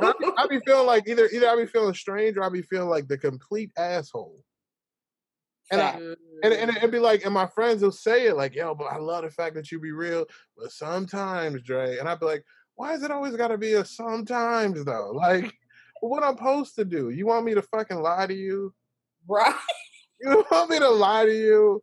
[0.03, 0.13] I,
[0.49, 3.09] be, be feeling like either either I'll be feeling strange or I'll be feeling like
[3.09, 4.41] the complete asshole.
[5.71, 5.93] And I,
[6.43, 8.99] and, and it'd be like, and my friends will say it like, yo, but I
[8.99, 10.27] love the fact that you be real.
[10.59, 12.45] But sometimes, Dre, and I'd be like,
[12.77, 15.13] why is it always got to be a sometimes though?
[15.15, 15.55] Like,
[16.01, 17.11] what I'm supposed to do?
[17.11, 18.75] You want me to fucking lie to you?
[19.27, 19.55] Right.
[20.21, 21.83] You want me to lie to you?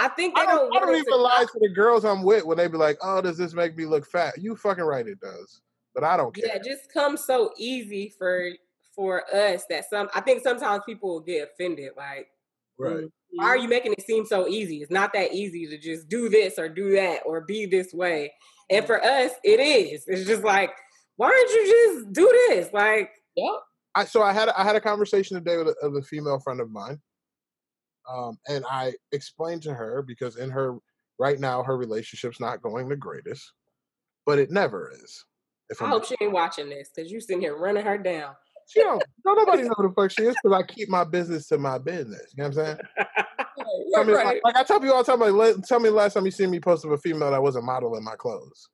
[0.00, 2.44] I think they I don't, don't I don't even lie to the girls I'm with
[2.44, 5.20] when they be like, "Oh, does this make me look fat?" You fucking right, it
[5.20, 5.60] does,
[5.94, 6.46] but I don't care.
[6.46, 8.50] Yeah, it just comes so easy for
[8.94, 10.08] for us that some.
[10.14, 12.28] I think sometimes people will get offended, like,
[12.78, 13.04] right.
[13.30, 14.78] Why are you making it seem so easy?
[14.78, 18.32] It's not that easy to just do this or do that or be this way.
[18.70, 20.04] And for us, it is.
[20.06, 20.70] It's just like,
[21.16, 22.72] why don't you just do this?
[22.72, 23.56] Like, yeah.
[23.94, 26.60] I so I had I had a conversation today with a, with a female friend
[26.60, 27.00] of mine,
[28.12, 30.78] um, and I explained to her because in her
[31.18, 33.52] right now her relationship's not going the greatest,
[34.26, 35.24] but it never is.
[35.70, 38.34] If I I'm hope she ain't watching this because you sitting here running her down.
[38.68, 41.48] She don't, don't nobody know who the fuck she is because I keep my business
[41.48, 42.34] to my business.
[42.36, 42.78] You know what I'm saying?
[43.96, 44.26] right, me, right.
[44.26, 46.30] Like, like, I tell you all the time, like, tell me the last time you
[46.30, 48.68] seen me post of a female that wasn't modeling my clothes.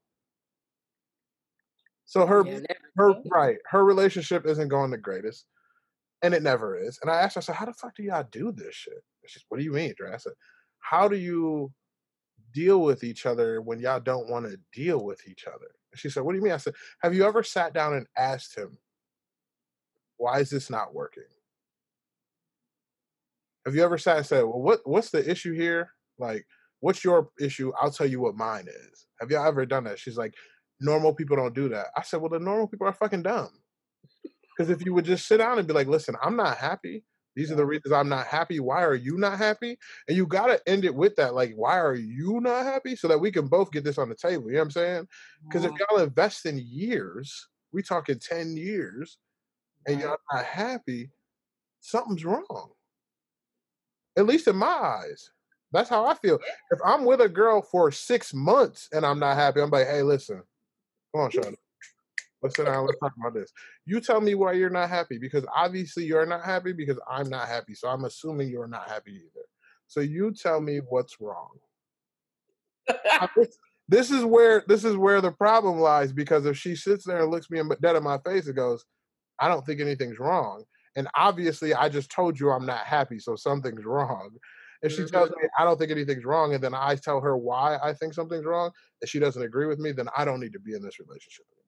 [2.06, 2.58] So her, yeah,
[2.96, 5.46] her, right, her relationship isn't going the greatest,
[6.24, 6.98] and it never is.
[7.02, 9.40] And I asked her, I said, "How the fuck do y'all do this shit?" She
[9.48, 10.34] "What do you mean, Dre?" I said,
[10.80, 11.72] "How do you
[12.52, 16.10] deal with each other when y'all don't want to deal with each other?" And she
[16.10, 18.78] said, "What do you mean?" I said, "Have you ever sat down and asked him
[20.16, 21.24] why is this not working?
[23.66, 25.90] Have you ever sat and said, well, what what's the issue here?
[26.18, 26.46] Like,
[26.80, 27.72] what's your issue?
[27.80, 29.06] I'll tell you what mine is.
[29.20, 29.98] Have y'all ever done that?
[29.98, 30.34] She's like,
[30.80, 31.86] normal people don't do that.
[31.96, 33.50] I said, well, the normal people are fucking dumb.
[34.56, 37.04] Because if you would just sit down and be like, listen, I'm not happy.
[37.36, 38.60] These are the reasons I'm not happy.
[38.60, 39.76] Why are you not happy?
[40.06, 41.34] And you got to end it with that.
[41.34, 42.94] Like, why are you not happy?
[42.94, 44.46] So that we can both get this on the table.
[44.46, 45.08] You know what I'm saying?
[45.48, 49.18] Because if y'all invest in years, we talking 10 years,
[49.86, 51.10] and y'all not happy,
[51.80, 52.70] something's wrong.
[54.16, 55.30] At least in my eyes.
[55.72, 56.38] That's how I feel.
[56.70, 60.02] If I'm with a girl for six months and I'm not happy, I'm like, hey,
[60.02, 60.40] listen,
[61.12, 61.56] come on, Sean.
[62.44, 62.84] Let's sit down.
[62.84, 63.50] Let's talk about this.
[63.86, 67.48] You tell me why you're not happy because obviously you're not happy because I'm not
[67.48, 67.74] happy.
[67.74, 69.46] So I'm assuming you're not happy either.
[69.86, 71.56] So you tell me what's wrong.
[73.88, 77.30] this is where this is where the problem lies because if she sits there and
[77.30, 78.84] looks me dead in my face and goes,
[79.40, 80.64] I don't think anything's wrong.
[80.96, 84.30] And obviously, I just told you I'm not happy, so something's wrong.
[84.82, 85.42] If she tells mm-hmm.
[85.42, 88.44] me I don't think anything's wrong, and then I tell her why I think something's
[88.44, 88.70] wrong,
[89.00, 91.46] and she doesn't agree with me, then I don't need to be in this relationship
[91.50, 91.63] anymore.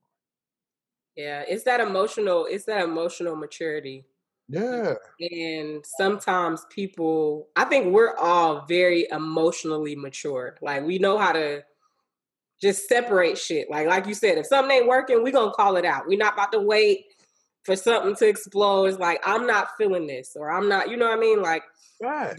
[1.17, 4.05] Yeah, it's that emotional, it's that emotional maturity.
[4.53, 5.29] Mm, yeah.
[5.29, 10.57] And sometimes people, I think we're all very emotionally mature.
[10.61, 11.65] Like we know how to
[12.61, 13.71] just separate shit.
[13.71, 16.07] Like like you said, if something ain't working, we gonna call it out.
[16.07, 17.07] We're not about to wait
[17.65, 18.87] for something to explode.
[18.87, 20.89] It's like I'm not feeling this, or I'm not.
[20.89, 21.43] You know what I mean?
[21.43, 21.65] Like,
[22.01, 22.35] right.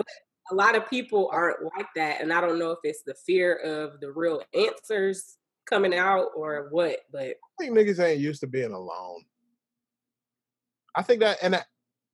[0.51, 3.55] a lot of people aren't like that, and I don't know if it's the fear
[3.55, 6.99] of the real answers coming out or what.
[7.11, 9.23] But think niggas ain't used to being alone.
[10.95, 11.63] I think that, and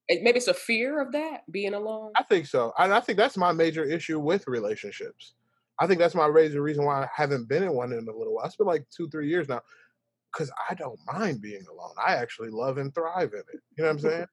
[0.10, 2.12] maybe it's a fear of that being alone.
[2.18, 5.36] I think so, and I think that's my major issue with relationships.
[5.80, 8.36] I think that's my major reason why I haven't been in one in a little
[8.36, 8.46] while.
[8.46, 9.62] It's been like two, three years now,
[10.32, 11.96] because I don't mind being alone.
[12.06, 13.62] I actually love and thrive in it.
[13.78, 14.26] You know what I'm saying?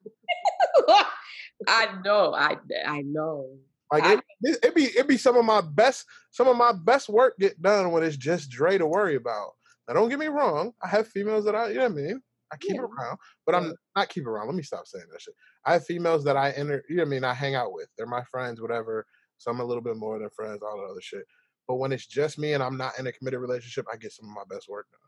[1.68, 2.56] I know, I
[2.86, 3.46] I know.
[3.92, 7.36] Like it, it be it be some of my best some of my best work
[7.38, 9.50] get done when it's just Dre to worry about.
[9.89, 12.22] Now don't get me wrong, I have females that I you know what I mean.
[12.53, 12.81] I keep yeah.
[12.81, 14.47] around, but I'm not keep around.
[14.47, 15.35] Let me stop saying that shit.
[15.64, 17.24] I have females that I enter, you know what I mean.
[17.24, 17.89] I hang out with.
[17.97, 19.07] They're my friends, whatever.
[19.39, 21.24] Some a little bit more than friends, all that other shit.
[21.68, 24.28] But when it's just me and I'm not in a committed relationship, I get some
[24.28, 24.99] of my best work done.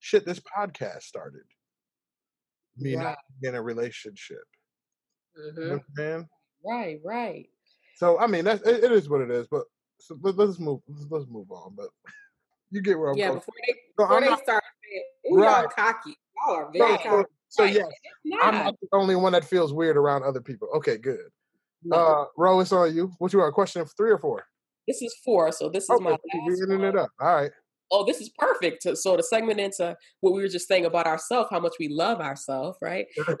[0.00, 1.42] Shit, this podcast started.
[2.76, 4.44] Me not in a relationship.
[5.38, 5.62] Mm-hmm.
[5.62, 6.28] You know man.
[6.64, 7.48] Right, right.
[7.96, 9.46] So I mean, that's it, it is what it is.
[9.50, 9.62] But
[9.98, 10.80] so let, us move.
[11.10, 11.74] Let's move on.
[11.74, 11.88] But
[12.70, 13.28] you get where I'm yeah.
[13.28, 13.38] Going.
[13.38, 15.60] Before they, before they not, start saying, right.
[15.62, 16.16] y'all cocky.
[16.46, 17.08] Y'all are very cocky.
[17.08, 17.86] So, so yes,
[18.42, 20.68] I'm not the only one that feels weird around other people.
[20.76, 21.20] Okay, good.
[21.84, 21.96] No.
[21.96, 23.12] Uh, Ro, it's on you.
[23.18, 23.52] What you are?
[23.52, 24.44] Question three or four?
[24.86, 25.52] This is four.
[25.52, 27.10] So this is okay, my last it up.
[27.20, 27.50] All right.
[27.90, 28.82] Oh, this is perfect.
[28.82, 31.88] To, so to segment into what we were just saying about ourselves, how much we
[31.88, 33.06] love ourselves, right?
[33.28, 33.34] uh,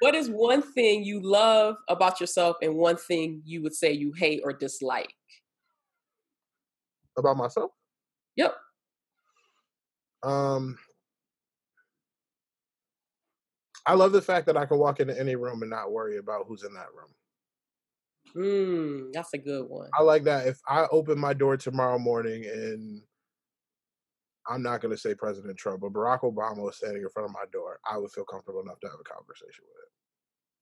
[0.00, 4.12] what is one thing you love about yourself and one thing you would say you
[4.12, 5.14] hate or dislike?
[7.16, 7.70] About myself?
[8.36, 8.54] Yep.
[10.22, 10.78] Um
[13.86, 16.46] I love the fact that I can walk into any room and not worry about
[16.48, 17.10] who's in that room.
[18.36, 19.88] Mm, that's a good one.
[19.96, 20.46] I like that.
[20.46, 23.02] If I open my door tomorrow morning and
[24.48, 27.32] I'm not going to say President Trump, but Barack Obama was standing in front of
[27.32, 29.90] my door, I would feel comfortable enough to have a conversation with him.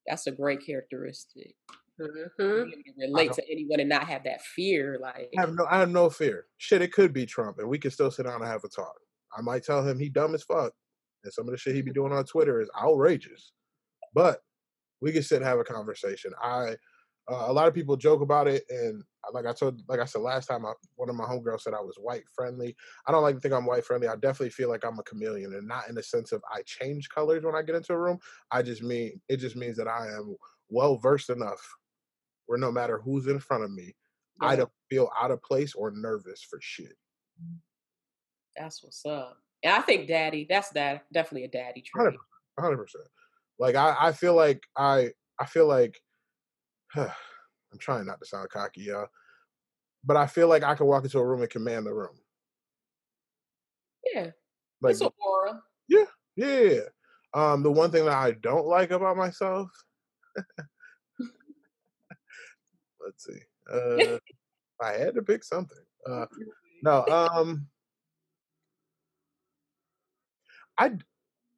[0.07, 1.55] That's a great characteristic.
[2.03, 3.01] Mm-hmm.
[3.01, 4.99] relate to anyone and not have that fear.
[5.01, 6.47] Like I have no, I have no fear.
[6.59, 8.95] Shit, it could be Trump, and we can still sit down and have a talk.
[9.37, 10.73] I might tell him he dumb as fuck,
[11.25, 13.53] and some of the shit he be doing on Twitter is outrageous.
[14.15, 14.41] But
[15.01, 16.33] we can sit and have a conversation.
[16.43, 16.77] I
[17.31, 20.23] uh, a lot of people joke about it, and like I told, like I said
[20.23, 22.75] last time, I, one of my homegirls said I was white friendly.
[23.07, 24.09] I don't like to think I'm white friendly.
[24.09, 27.09] I definitely feel like I'm a chameleon, and not in the sense of I change
[27.11, 28.19] colors when I get into a room.
[28.51, 30.37] I just mean it just means that I am
[30.69, 31.61] well versed enough
[32.47, 33.95] where no matter who's in front of me,
[34.41, 34.49] yeah.
[34.49, 36.97] I don't feel out of place or nervous for shit.
[38.57, 39.39] That's what's up.
[39.63, 42.15] And I think daddy, that's that definitely a daddy trait.
[42.59, 43.05] Hundred percent.
[43.59, 46.01] Like I, I feel like I, I feel like
[46.97, 49.07] I'm trying not to sound cocky, y'all,
[50.05, 52.19] but I feel like I can walk into a room and command the room.
[54.13, 54.31] Yeah,
[54.83, 55.61] like, it's an aura.
[55.89, 56.05] Yeah,
[56.37, 56.81] yeah.
[57.35, 59.71] Um, the one thing that I don't like about myself.
[63.05, 63.39] Let's see.
[63.73, 64.19] Uh,
[64.83, 65.79] I had to pick something.
[66.05, 66.27] Uh,
[66.83, 67.69] no, um,
[70.77, 70.95] I,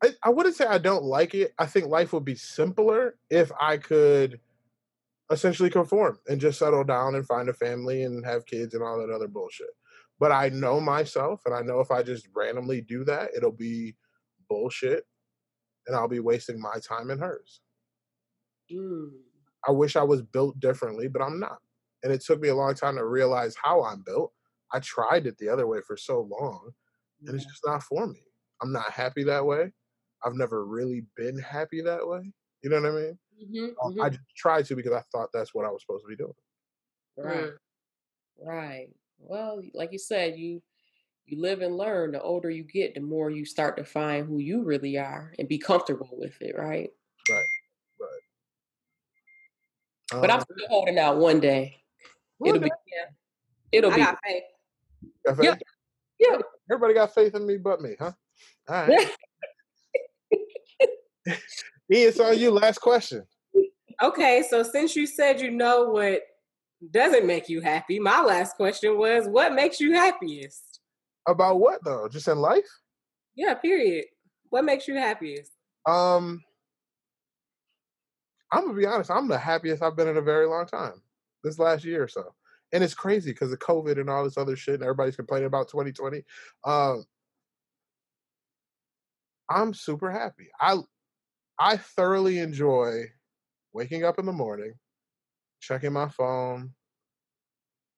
[0.03, 1.55] I, I wouldn't say I don't like it.
[1.59, 4.39] I think life would be simpler if I could
[5.31, 8.99] essentially conform and just settle down and find a family and have kids and all
[8.99, 9.71] that other bullshit.
[10.21, 13.97] But I know myself, and I know if I just randomly do that, it'll be
[14.49, 15.07] bullshit,
[15.87, 17.61] and I'll be wasting my time and hers.
[18.73, 19.11] Mm.
[19.67, 21.59] I wish I was built differently, but I'm not.
[22.03, 24.33] And it took me a long time to realize how I'm built.
[24.73, 26.71] I tried it the other way for so long,
[27.27, 28.21] and it's just not for me.
[28.63, 29.73] I'm not happy that way.
[30.25, 32.33] I've never really been happy that way.
[32.63, 33.19] You know what I mean?
[33.43, 34.03] Mm-hmm, um, mm-hmm.
[34.03, 36.33] I tried to because I thought that's what I was supposed to be doing.
[37.17, 37.51] Right.
[38.43, 38.89] Right.
[39.19, 40.63] Well, like you said, you
[41.27, 42.13] you live and learn.
[42.13, 45.49] The older you get, the more you start to find who you really are and
[45.49, 46.91] be comfortable with it, right?
[47.31, 47.47] Right.
[50.13, 50.21] Right.
[50.21, 51.77] But um, I'm still holding out one day.
[52.45, 53.11] It'll be yeah.
[53.73, 54.43] It'll I be got faith.
[55.27, 55.63] Got faith?
[56.19, 56.29] Yeah.
[56.31, 56.39] yeah.
[56.71, 58.13] Everybody got faith in me but me, huh?
[58.69, 59.11] All right.
[61.89, 62.51] It's on you.
[62.51, 63.25] Last question.
[64.03, 66.23] Okay, so since you said you know what
[66.91, 70.81] doesn't make you happy, my last question was what makes you happiest?
[71.27, 72.09] About what though?
[72.09, 72.67] Just in life?
[73.35, 74.07] Yeah, period.
[74.51, 75.53] What makes you happiest?
[75.87, 76.43] Um
[78.55, 81.03] I'm gonna be honest, I'm the happiest I've been in a very long time.
[81.43, 82.35] This last year or so.
[82.73, 85.69] And it's crazy because of COVID and all this other shit, and everybody's complaining about
[85.69, 86.23] 2020.
[86.65, 87.05] Um,
[89.51, 90.49] I'm super happy.
[90.61, 90.77] I
[91.59, 93.07] I thoroughly enjoy
[93.73, 94.75] waking up in the morning,
[95.61, 96.73] checking my phone,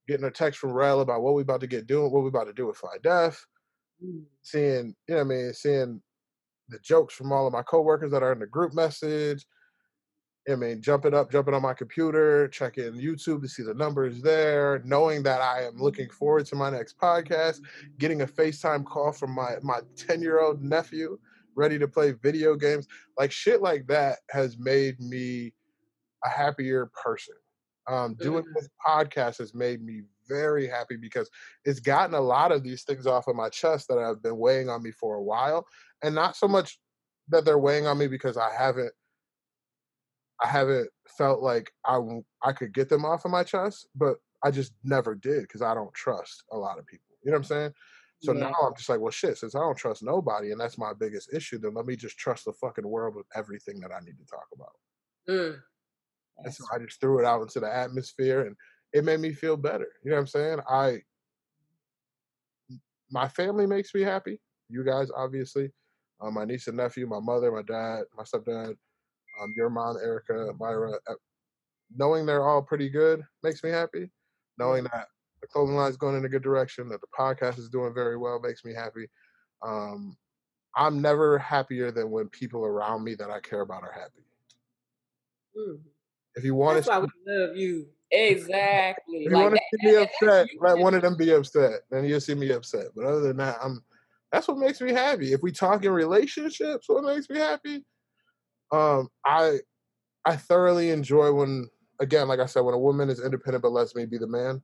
[0.08, 2.46] getting a text from Rel about what we about to get doing, what we about
[2.46, 3.46] to do with Fly Def,
[4.02, 4.24] mm.
[4.42, 6.02] seeing, you know what I mean, seeing
[6.68, 9.44] the jokes from all of my coworkers that are in the group message.
[10.48, 14.80] I mean, jumping up, jumping on my computer, checking YouTube to see the numbers there,
[14.84, 17.60] knowing that I am looking forward to my next podcast,
[17.98, 21.18] getting a FaceTime call from my my 10 year old nephew
[21.56, 22.86] ready to play video games.
[23.18, 25.52] Like shit like that has made me
[26.24, 27.34] a happier person.
[27.88, 28.52] Um, doing mm-hmm.
[28.54, 31.30] this podcast has made me very happy because
[31.64, 34.68] it's gotten a lot of these things off of my chest that have been weighing
[34.68, 35.66] on me for a while,
[36.02, 36.78] and not so much
[37.28, 38.92] that they're weighing on me because I haven't
[40.42, 41.98] I haven't felt like I
[42.42, 45.74] I could get them off of my chest, but I just never did because I
[45.74, 47.16] don't trust a lot of people.
[47.24, 47.72] You know what I'm saying?
[48.22, 48.40] So yeah.
[48.40, 49.36] now I'm just like, well, shit.
[49.38, 52.44] Since I don't trust nobody, and that's my biggest issue, then let me just trust
[52.44, 54.72] the fucking world with everything that I need to talk about.
[55.28, 55.58] Mm.
[56.44, 58.56] And so I just threw it out into the atmosphere, and
[58.92, 59.88] it made me feel better.
[60.02, 60.58] You know what I'm saying?
[60.68, 60.98] I,
[63.10, 64.40] my family makes me happy.
[64.68, 65.70] You guys, obviously,
[66.20, 68.76] uh, my niece and nephew, my mother, my dad, my stepdad,
[69.40, 70.92] um, your mom, Erica, Myra.
[71.08, 71.14] Uh,
[71.94, 74.10] knowing they're all pretty good makes me happy.
[74.58, 75.08] Knowing that
[75.40, 78.16] the clothing line is going in a good direction, that the podcast is doing very
[78.16, 79.06] well makes me happy.
[79.62, 80.16] Um,
[80.76, 84.24] I'm never happier than when people around me that I care about are happy.
[85.56, 85.80] Mm.
[86.34, 87.86] If you want That's to, why we love you.
[88.10, 89.24] Exactly.
[89.24, 91.80] If you like want to see me upset, let one of them be upset.
[91.90, 92.88] Then you'll see me upset.
[92.94, 93.82] But other than that, I'm.
[94.32, 95.32] That's what makes me happy.
[95.32, 97.84] If we talk in relationships, what makes me happy?
[98.72, 99.58] Um, I
[100.24, 101.68] I thoroughly enjoy when,
[102.00, 104.60] again, like I said, when a woman is independent but lets me be the man.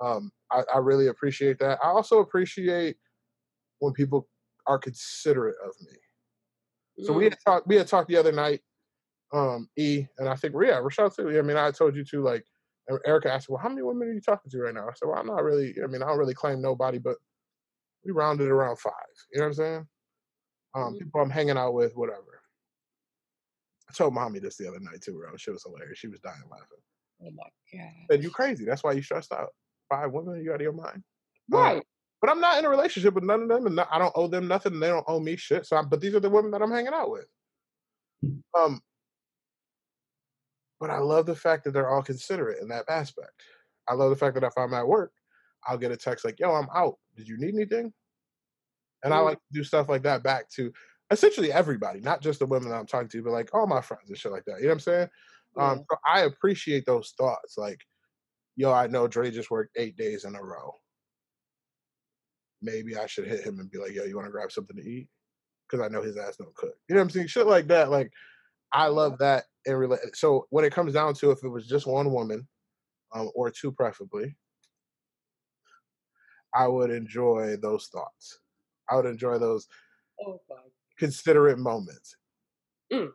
[0.00, 1.78] Um, I, I really appreciate that.
[1.82, 2.96] I also appreciate
[3.78, 4.28] when people
[4.66, 5.96] are considerate of me.
[7.04, 7.66] So we had talked.
[7.66, 8.60] We had talked the other night
[9.32, 11.38] um E and I think yeah, Rashad too.
[11.38, 12.44] I mean, I told you to like
[13.04, 14.88] Erica asked, Well, how many women are you talking to right now?
[14.88, 17.16] I said, Well, I'm not really I mean, I don't really claim nobody, but
[18.04, 18.92] we rounded around five.
[19.32, 19.86] You know what I'm saying?
[20.74, 20.98] Um, mm-hmm.
[20.98, 22.35] people I'm hanging out with, whatever.
[23.88, 25.36] I told mommy this the other night too, bro.
[25.36, 25.98] She was hilarious.
[25.98, 26.78] She was dying laughing.
[27.22, 27.92] Oh my god.
[28.10, 28.64] Said you crazy.
[28.64, 29.50] That's why you stressed out.
[29.88, 31.02] Five women, you out of your mind.
[31.48, 31.76] Right.
[31.76, 31.82] Um,
[32.20, 34.48] but I'm not in a relationship with none of them, and I don't owe them
[34.48, 35.66] nothing, and they don't owe me shit.
[35.66, 37.26] So, I'm, but these are the women that I'm hanging out with.
[38.58, 38.80] Um,
[40.80, 43.42] but I love the fact that they're all considerate in that aspect.
[43.88, 45.12] I love the fact that if I'm at work,
[45.64, 46.96] I'll get a text like, yo, I'm out.
[47.16, 47.92] Did you need anything?
[49.04, 50.72] And I like to do stuff like that back to
[51.10, 54.08] essentially everybody, not just the women that I'm talking to, but like all my friends
[54.08, 54.58] and shit like that.
[54.58, 55.08] You know what I'm saying?
[55.56, 55.70] Yeah.
[55.70, 57.56] Um, so I appreciate those thoughts.
[57.56, 57.80] Like,
[58.56, 60.74] yo, I know Dre just worked eight days in a row.
[62.62, 64.82] Maybe I should hit him and be like, yo, you want to grab something to
[64.82, 65.08] eat?
[65.68, 66.74] Because I know his ass don't cook.
[66.88, 67.26] You know what I'm saying?
[67.28, 67.90] Shit like that.
[67.90, 68.10] Like,
[68.72, 71.86] I love that And rela- so when it comes down to if it was just
[71.86, 72.46] one woman
[73.14, 74.36] um, or two preferably
[76.54, 78.40] i would enjoy those thoughts
[78.90, 79.66] i would enjoy those
[80.20, 80.40] oh,
[80.98, 82.16] considerate moments
[82.92, 83.08] mm.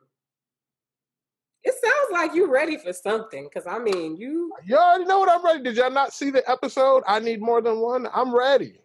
[1.63, 5.29] it sounds like you're ready for something because i mean you you already know what
[5.29, 8.75] i'm ready did y'all not see the episode i need more than one i'm ready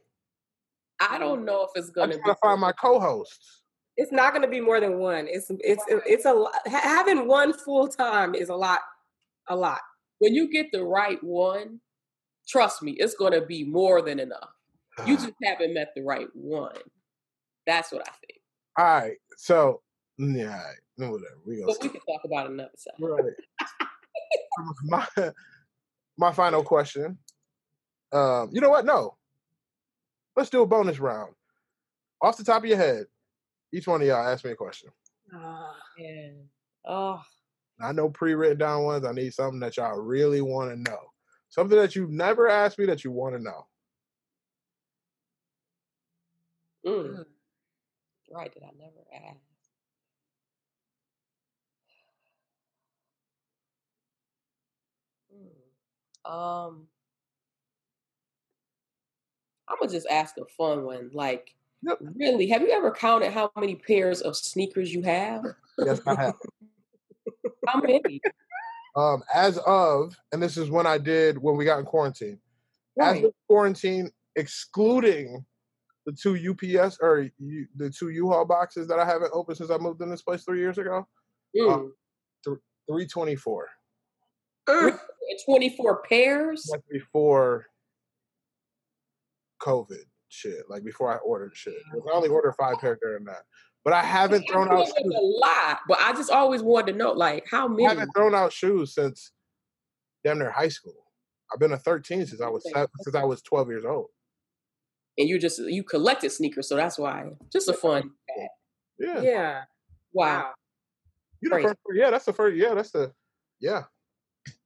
[1.00, 3.62] i don't know if it's gonna be find my co-hosts
[3.96, 5.26] it's not going to be more than one.
[5.28, 6.54] It's it's it's a lot.
[6.66, 8.80] Having one full time is a lot,
[9.48, 9.80] a lot.
[10.18, 11.80] When you get the right one,
[12.46, 14.50] trust me, it's going to be more than enough.
[15.06, 16.76] You just haven't met the right one.
[17.66, 18.40] That's what I think.
[18.78, 19.16] All right.
[19.36, 19.82] So
[20.18, 20.62] yeah,
[20.98, 21.38] no whatever.
[21.44, 22.94] We but we can talk about another side.
[23.00, 23.32] Right.
[24.84, 25.06] my
[26.18, 27.18] my final question.
[28.12, 28.84] Um, you know what?
[28.84, 29.16] No.
[30.36, 31.34] Let's do a bonus round.
[32.22, 33.04] Off the top of your head,
[33.72, 34.90] each one of y'all ask me a question.
[35.34, 36.48] Oh, man.
[36.86, 37.22] Oh.
[37.80, 39.04] I know pre-written down ones.
[39.04, 40.98] I need something that y'all really want to know.
[41.48, 43.66] Something that you've never asked me that you want to know.
[46.86, 47.24] Mm.
[48.30, 49.40] Right, that I never asked.
[55.32, 56.30] Mm.
[56.30, 56.86] Um,
[59.68, 61.10] I'm gonna just ask a fun one.
[61.12, 61.98] Like, Yep.
[62.16, 62.48] Really?
[62.48, 65.44] Have you ever counted how many pairs of sneakers you have?
[65.78, 66.34] Yes, I have.
[67.66, 68.20] how many?
[68.96, 72.38] Um, as of, and this is when I did when we got in quarantine.
[72.96, 73.18] Right.
[73.18, 75.44] As of quarantine, excluding
[76.06, 79.76] the two UPS or U, the two U-Haul boxes that I haven't opened since I
[79.76, 81.06] moved in this place three years ago.
[81.56, 81.72] Mm.
[81.72, 81.94] Um,
[82.44, 83.68] th- 324.
[85.44, 86.68] 24 pairs?
[86.70, 87.66] That's before
[89.62, 90.62] COVID shit.
[90.68, 91.74] Like before I ordered shit.
[91.92, 93.42] I only ordered five pairs during that.
[93.84, 94.94] But I haven't thrown out shoes.
[94.96, 95.80] a lot.
[95.88, 97.86] But I just always wanted to know, like, how many?
[97.86, 99.30] I haven't thrown out shoes since
[100.24, 101.06] damn near high school.
[101.52, 104.08] I've been a 13 since I was seven, since I was 12 years old.
[105.18, 107.30] And you just you collected sneakers, so that's why.
[107.52, 108.10] Just a fun.
[108.98, 109.22] Yeah.
[109.22, 109.62] Yeah.
[110.12, 110.52] Wow.
[111.40, 112.56] You the first, yeah, that's the first.
[112.56, 113.12] Yeah, that's the.
[113.60, 113.84] Yeah.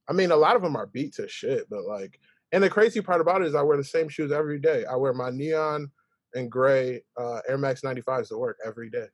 [0.08, 2.18] I mean, a lot of them are beat to shit, but like
[2.52, 4.84] and the crazy part about it is I wear the same shoes every day.
[4.84, 5.90] I wear my neon
[6.34, 9.06] and gray uh, Air Max 95s to work every day.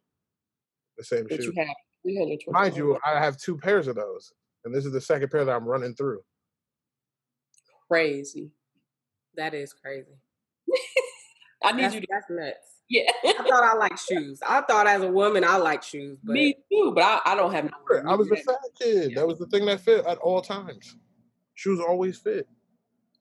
[0.96, 1.44] the same shoes.
[1.44, 1.68] You have
[2.02, 2.44] 320.
[2.48, 4.32] Mind you, I have two pairs of those,
[4.64, 6.20] and this is the second pair that I'm running through.
[7.88, 8.50] Crazy.
[9.36, 10.16] That is crazy.
[11.62, 12.06] I need that's, you to.
[12.10, 12.76] That's nuts.
[12.88, 13.10] Yeah.
[13.24, 14.40] I thought I liked shoes.
[14.46, 16.18] I thought as a woman I like shoes.
[16.22, 16.32] But...
[16.34, 17.70] Me too, but I, I don't have.
[18.06, 19.14] I was a fat kid.
[19.16, 20.96] That was the thing that fit at all times.
[21.54, 22.46] Shoes always fit.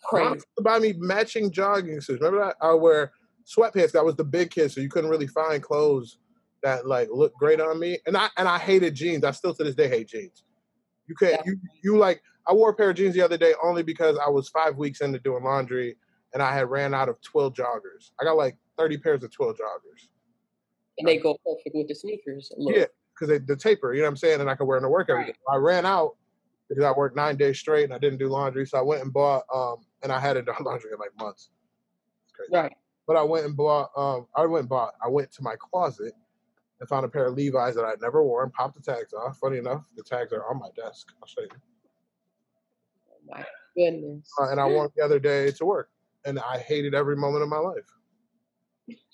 [0.03, 0.29] Crazy.
[0.29, 2.21] Mom to buy me matching jogging suits.
[2.21, 2.57] Remember that?
[2.61, 3.11] I wear
[3.45, 3.91] sweatpants.
[3.93, 6.19] That was the big kid, so you couldn't really find clothes
[6.61, 7.97] that like looked great on me.
[8.05, 9.23] And I and I hated jeans.
[9.23, 10.43] I still to this day hate jeans.
[11.07, 11.41] You can't.
[11.43, 11.51] Yeah.
[11.51, 12.21] You you like.
[12.47, 15.01] I wore a pair of jeans the other day only because I was five weeks
[15.01, 15.95] into doing laundry
[16.35, 18.11] and I had ran out of twill joggers.
[18.19, 20.09] I got like 30 pairs of twill joggers.
[20.97, 22.51] And they go perfect with the sneakers.
[22.57, 24.41] Yeah, because they the taper, you know what I'm saying?
[24.41, 25.33] And I could wear them to work every right.
[25.33, 25.39] day.
[25.49, 26.17] I ran out
[26.67, 28.67] because I worked nine days straight and I didn't do laundry.
[28.67, 31.49] So I went and bought, um, and I hadn't done laundry in like months.
[32.51, 32.73] Right.
[33.07, 36.11] But I went and bought, um, I went and bought, I went to my closet
[36.81, 39.37] and found a pair of Levi's that I'd never worn, popped the tags off.
[39.37, 41.13] Funny enough, the tags are on my desk.
[41.21, 41.47] I'll show you.
[43.09, 43.45] Oh my
[43.77, 44.29] goodness.
[44.41, 45.89] Uh, and I wore the other day to work
[46.25, 47.85] and I hated every moment of my life.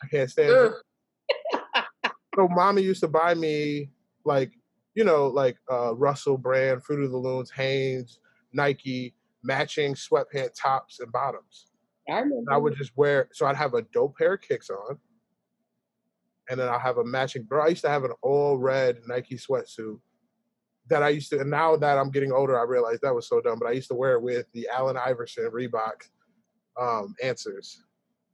[0.03, 1.83] I can't stand it.
[2.35, 3.89] so mommy used to buy me
[4.25, 4.51] like,
[4.95, 8.19] you know, like uh, Russell brand, Fruit of the Looms, Hanes,
[8.53, 11.67] Nike, matching sweatpant tops and bottoms.
[12.09, 12.51] I remember.
[12.51, 14.97] I would just wear so I'd have a dope pair of kicks on.
[16.49, 17.63] And then I'll have a matching bro.
[17.63, 19.99] I used to have an all red Nike sweatsuit
[20.89, 23.39] that I used to, and now that I'm getting older, I realize that was so
[23.39, 23.59] dumb.
[23.59, 26.01] But I used to wear it with the Allen Iverson Reebok
[26.79, 27.83] um, answers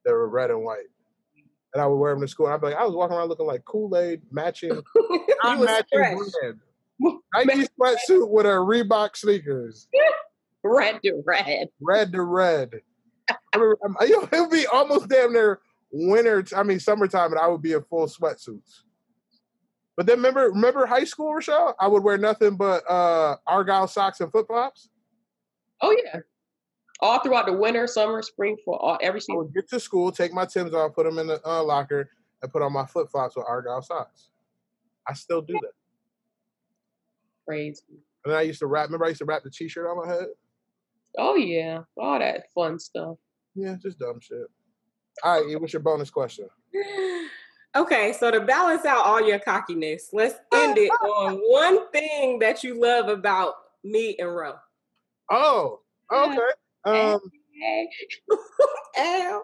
[0.06, 0.88] that were red and white.
[1.74, 2.48] And I would wear them to school.
[2.48, 4.72] And I'd be like, I was walking around looking like Kool Aid matching,
[5.44, 6.60] matching brand.
[7.36, 9.88] Nike sweatsuit with a Reebok sneakers.
[10.64, 11.70] red to red.
[11.82, 12.82] Red to red.
[13.54, 15.60] I mean, it would be almost damn near
[15.92, 16.44] winter.
[16.56, 18.82] I mean, summertime, and I would be in full sweatsuits.
[19.96, 21.76] But then remember, remember high school, Rochelle?
[21.80, 24.90] I would wear nothing but uh, argyle socks and flip flops.
[25.82, 26.20] Oh yeah,
[27.00, 29.36] all throughout the winter, summer, spring, for all every season.
[29.36, 32.10] I would get to school, take my Tims off, put them in the uh, locker,
[32.42, 34.30] and put on my flip flops with argyle socks.
[35.08, 35.72] I still do that.
[37.48, 37.82] Crazy.
[38.26, 38.88] And then I used to wrap.
[38.88, 40.28] Remember, I used to wrap the T-shirt on my head.
[41.18, 43.18] Oh yeah, all that fun stuff.
[43.56, 44.48] Yeah, just dumb shit.
[45.24, 46.48] All right, what's your bonus question?
[47.76, 52.64] Okay, so to balance out all your cockiness, let's end it on one thing that
[52.64, 54.56] you love about me and Ro.
[55.30, 55.82] Oh,
[56.12, 56.38] Okay.
[56.88, 57.20] Um,
[58.98, 59.42] you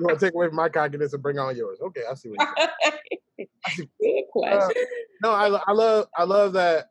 [0.00, 1.78] want to take away from my cockiness and bring on yours?
[1.80, 2.68] Okay, I see what saying.
[4.00, 4.60] Good question.
[4.76, 4.84] Uh,
[5.22, 6.90] no, I, I love I love that.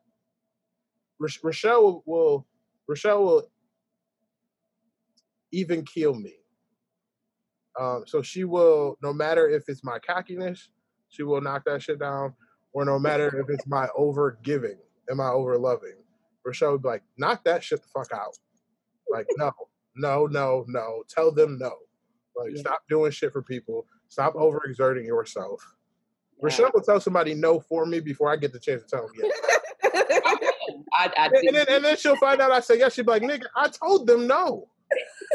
[1.20, 2.46] Rochelle will, will
[2.88, 3.42] Rochelle will
[5.52, 6.34] even kill me.
[7.78, 10.70] Um, so she will, no matter if it's my cockiness,
[11.08, 12.34] she will knock that shit down,
[12.72, 14.76] or no matter if it's my over giving
[15.08, 15.94] and my over loving.
[16.44, 18.36] Rochelle would be like, knock that shit the fuck out.
[19.12, 19.52] Like, no,
[19.94, 21.02] no, no, no.
[21.08, 21.72] Tell them no.
[22.36, 22.60] Like, yeah.
[22.60, 23.86] stop doing shit for people.
[24.08, 25.62] Stop overexerting yourself.
[26.38, 26.44] Yeah.
[26.44, 29.14] Rochelle will tell somebody no for me before I get the chance to tell them
[29.16, 29.40] yes.
[30.94, 32.94] I, I and, then, and then she'll find out I say yes.
[32.94, 34.68] She'll be like, nigga, I told them no.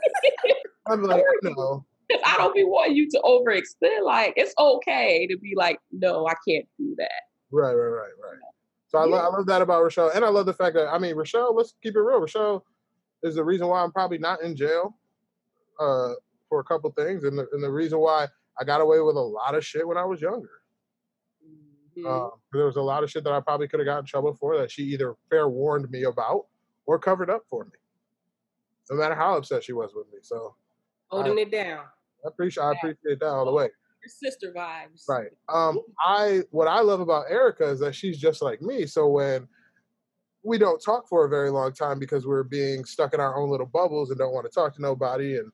[0.87, 1.85] I'm like, no.
[2.25, 4.05] I don't be wanting you to overextend.
[4.05, 7.11] Like, it's okay to be like, no, I can't do that.
[7.51, 8.39] Right, right, right, right.
[8.87, 10.97] So I, lo- I love that about Rochelle, and I love the fact that I
[10.97, 11.53] mean Rochelle.
[11.53, 12.21] Let's keep it real.
[12.21, 12.63] Rochelle
[13.23, 14.95] is the reason why I'm probably not in jail
[15.79, 16.13] uh,
[16.49, 18.27] for a couple things, and the, and the reason why
[18.59, 20.49] I got away with a lot of shit when I was younger.
[21.97, 22.07] Mm-hmm.
[22.07, 24.33] Uh, there was a lot of shit that I probably could have gotten in trouble
[24.33, 26.45] for that she either fair warned me about
[26.85, 27.71] or covered up for me.
[28.89, 30.55] No matter how upset she was with me, so
[31.09, 31.83] holding I, it down.
[32.25, 33.69] I appreciate I appreciate that all the way
[34.07, 35.07] sister vibes.
[35.07, 35.31] Right.
[35.49, 38.85] Um, I what I love about Erica is that she's just like me.
[38.85, 39.47] So when
[40.47, 43.49] we don't talk for a very long time because we're being stuck in our own
[43.49, 45.51] little bubbles and don't want to talk to nobody and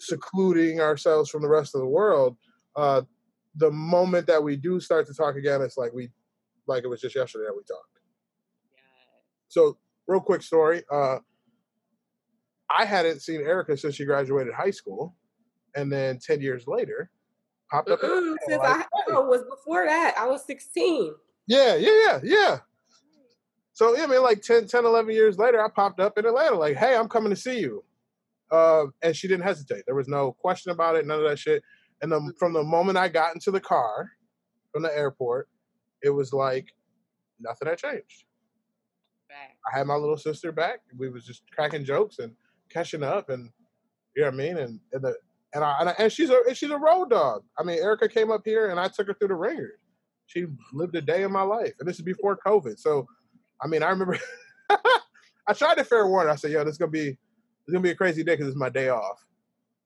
[0.00, 2.36] secluding ourselves from the rest of the world.
[2.74, 3.02] Uh,
[3.54, 6.10] the moment that we do start to talk again, it's like we,
[6.66, 8.00] like it was just yesterday that we talked.
[8.74, 8.80] Yeah.
[9.46, 9.78] So,
[10.08, 10.82] real quick story.
[10.90, 11.18] Uh,
[12.76, 15.14] I hadn't seen Erica since she graduated high school,
[15.76, 17.08] and then ten years later,
[17.70, 18.00] popped up.
[18.00, 19.12] Mm-hmm, since like, I hey.
[19.12, 21.14] was before that, I was 16.
[21.46, 22.58] Yeah, yeah, yeah, yeah.
[23.74, 26.56] So, yeah, I mean, like 10, 10, 11 years later, I popped up in Atlanta,
[26.56, 27.84] like, hey, I'm coming to see you.
[28.50, 29.82] Uh, and she didn't hesitate.
[29.86, 31.62] There was no question about it, none of that shit.
[32.00, 34.10] And the, from the moment I got into the car
[34.72, 35.48] from the airport,
[36.02, 36.68] it was like
[37.40, 38.24] nothing had changed.
[39.28, 39.56] Back.
[39.72, 40.80] I had my little sister back.
[40.96, 42.32] We was just cracking jokes and
[42.70, 43.50] catching up, and
[44.14, 44.58] you know what I mean.
[44.58, 45.16] And, and the
[45.54, 47.42] and I, and, I, and she's a and she's a road dog.
[47.58, 49.78] I mean, Erica came up here and I took her through the ringers.
[50.26, 52.78] she lived a day in my life, and this is before COVID.
[52.78, 53.06] So,
[53.62, 54.18] I mean, I remember
[55.46, 56.28] I tried to fair warn.
[56.28, 58.56] I said, "Yo, this is gonna be it's gonna be a crazy day because it's
[58.56, 59.24] my day off."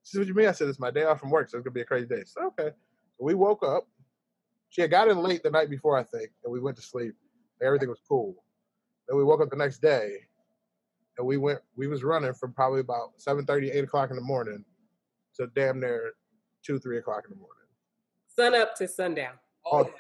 [0.05, 1.65] She said, "What you mean?" I said, "It's my day off from work, so it's
[1.65, 2.71] gonna be a crazy day." So okay,
[3.17, 3.87] so we woke up.
[4.71, 7.15] She had gotten late the night before, I think, and we went to sleep.
[7.63, 8.37] Everything was cool.
[9.09, 10.19] Then we woke up the next day,
[11.17, 11.61] and we went.
[11.77, 14.65] We was running from probably about 7:30, 8 o'clock in the morning
[15.37, 16.13] to damn near
[16.63, 17.55] two, three o'clock in the morning.
[18.29, 19.35] Sun up to sundown.
[19.67, 19.91] Oh, oh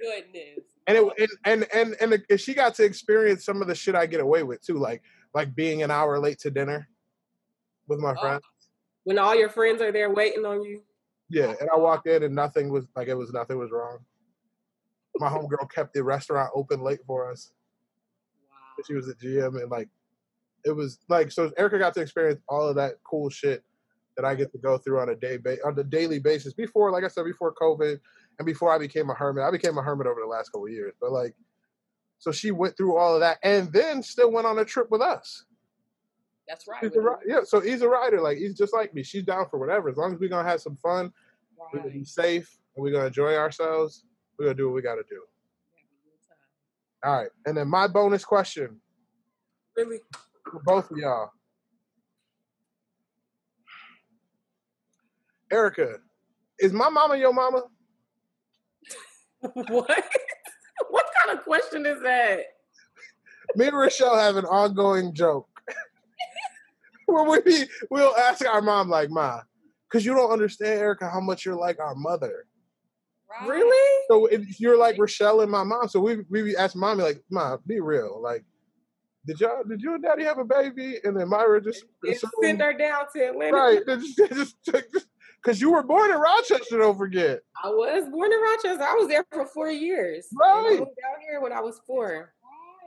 [0.00, 0.64] goodness.
[0.86, 4.06] And it and and and, and, she got to experience some of the shit I
[4.06, 5.02] get away with too, like
[5.34, 6.88] like being an hour late to dinner
[7.88, 8.20] with my oh.
[8.20, 8.42] friends.
[9.04, 10.82] When all your friends are there waiting on you.
[11.28, 13.98] Yeah, and I walked in and nothing was like it was nothing was wrong.
[15.16, 17.52] My homegirl kept the restaurant open late for us.
[18.50, 18.84] Wow.
[18.86, 19.88] She was at GM and like
[20.64, 23.64] it was like so Erica got to experience all of that cool shit
[24.16, 26.90] that I get to go through on a day ba- on a daily basis before,
[26.90, 28.00] like I said, before COVID
[28.38, 29.44] and before I became a hermit.
[29.44, 31.34] I became a hermit over the last couple years, but like,
[32.18, 35.00] so she went through all of that and then still went on a trip with
[35.00, 35.44] us.
[36.48, 36.92] That's right.
[37.26, 38.20] yeah, so he's a rider.
[38.20, 39.02] Like he's just like me.
[39.02, 39.88] She's down for whatever.
[39.88, 41.68] As long as we're gonna have some fun, right.
[41.72, 44.04] we're gonna be safe, and we're gonna enjoy ourselves.
[44.38, 45.22] We're gonna do what we gotta do.
[47.04, 48.80] All right, and then my bonus question.
[49.76, 49.98] Really?
[50.44, 51.30] For both of y'all.
[55.50, 55.96] Erica,
[56.58, 57.64] is my mama your mama?
[59.52, 60.04] what?
[60.90, 62.40] what kind of question is that?
[63.54, 65.48] Me and Rochelle have an ongoing joke
[67.06, 69.40] where we we'll ask our mom like, "Ma,
[69.88, 72.46] because you don't understand, Erica, how much you're like our mother."
[73.40, 73.48] Right.
[73.48, 74.04] Really?
[74.08, 75.88] So you're like Rochelle and my mom.
[75.88, 78.20] So we we ask mommy like, "Ma, be real.
[78.22, 78.44] Like,
[79.26, 81.84] did y'all did you and Daddy have a baby?" And then Myra just
[82.42, 83.56] send her down to Atlanta.
[83.56, 83.86] Right.
[83.86, 85.06] Just, just, just,
[85.46, 87.38] because you were born in Rochester, don't forget.
[87.62, 88.82] I was born in Rochester.
[88.82, 90.26] I was there for four years.
[90.36, 90.66] Right.
[90.66, 92.32] I moved down here when I was four.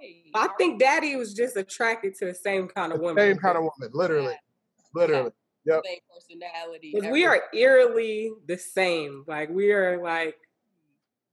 [0.02, 0.24] Right.
[0.36, 3.16] I think daddy was just attracted to the same kind of woman.
[3.18, 4.34] Same kind of woman, literally.
[4.34, 5.02] Yeah.
[5.02, 5.32] Literally.
[5.66, 5.82] Yep.
[5.86, 6.92] Same personality.
[6.94, 9.24] Because we are eerily the same.
[9.26, 10.36] Like we are like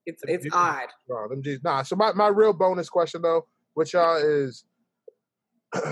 [0.04, 0.86] it's it's odd.
[1.08, 1.58] Them G's.
[1.64, 1.82] Nah.
[1.82, 4.64] So my, my real bonus question though, which y'all is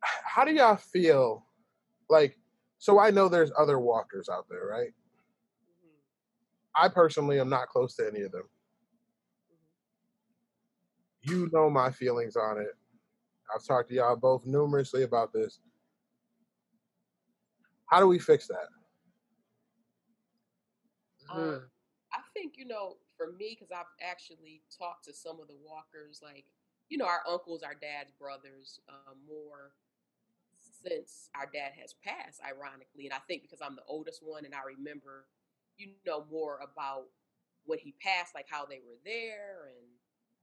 [0.00, 1.46] how do y'all feel
[2.08, 2.38] like
[2.78, 4.88] so I know there's other walkers out there, right?
[4.88, 6.84] Mm-hmm.
[6.84, 8.48] I personally am not close to any of them.
[11.24, 11.32] Mm-hmm.
[11.32, 12.74] You know my feelings on it.
[13.54, 15.60] I've talked to y'all both numerously about this.
[17.86, 18.68] How do we fix that?
[21.32, 21.62] Um,
[22.12, 26.20] I think you know, for me, because I've actually talked to some of the walkers,
[26.22, 26.46] like
[26.88, 29.72] you know, our uncles, our dad's brothers, uh, more
[30.84, 33.06] since our dad has passed, ironically.
[33.06, 35.26] And I think because I'm the oldest one and I remember,
[35.76, 37.06] you know, more about
[37.64, 39.86] when he passed, like how they were there and,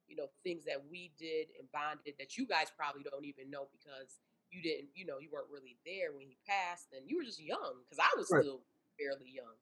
[0.08, 3.68] you know, things that we did and bonded that you guys probably don't even know
[3.72, 7.28] because you didn't, you know, you weren't really there when he passed and you were
[7.28, 8.42] just young because I was right.
[8.42, 8.62] still
[8.98, 9.56] fairly young.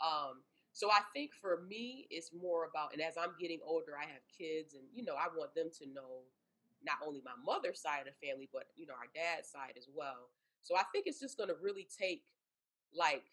[0.00, 0.40] Um,
[0.72, 4.24] so I think for me, it's more about, and as I'm getting older, I have
[4.32, 6.24] kids and, you know, I want them to know
[6.84, 9.88] not only my mother's side of the family, but you know, our dad's side as
[9.94, 10.30] well.
[10.62, 12.22] So I think it's just gonna really take
[12.94, 13.24] like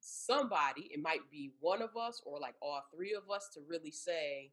[0.00, 3.90] somebody, it might be one of us or like all three of us to really
[3.90, 4.50] say,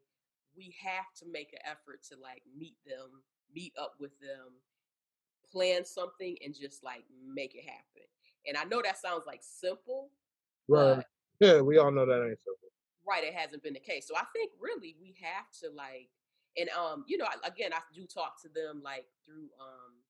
[0.55, 3.23] we have to make an effort to like meet them,
[3.53, 4.53] meet up with them,
[5.51, 8.07] plan something and just like make it happen.
[8.47, 10.09] And I know that sounds like simple.
[10.67, 11.03] Right.
[11.39, 12.69] Yeah, we all know that ain't simple.
[13.07, 14.07] Right, it hasn't been the case.
[14.07, 16.09] So I think really we have to like
[16.59, 20.03] and um, you know, again, I do talk to them like through um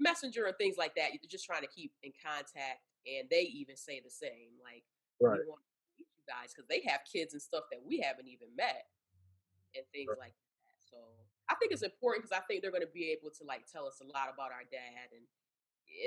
[0.00, 1.12] messenger and things like that.
[1.12, 4.56] You're just trying to keep in contact, and they even say the same.
[4.62, 4.84] Like,
[5.20, 5.38] right.
[5.38, 8.28] we want to meet you guys because they have kids and stuff that we haven't
[8.28, 8.88] even met,
[9.76, 10.32] and things right.
[10.32, 10.76] like that.
[10.80, 10.96] So
[11.52, 13.86] I think it's important because I think they're going to be able to like tell
[13.86, 15.28] us a lot about our dad and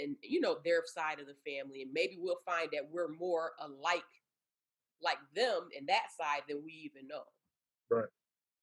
[0.02, 3.53] and you know their side of the family, and maybe we'll find that we're more
[3.62, 4.10] alike
[5.03, 7.30] like them in that side than we even know.
[7.91, 8.10] Right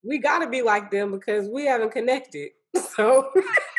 [0.05, 2.51] we got to be like them because we haven't connected.
[2.97, 3.31] So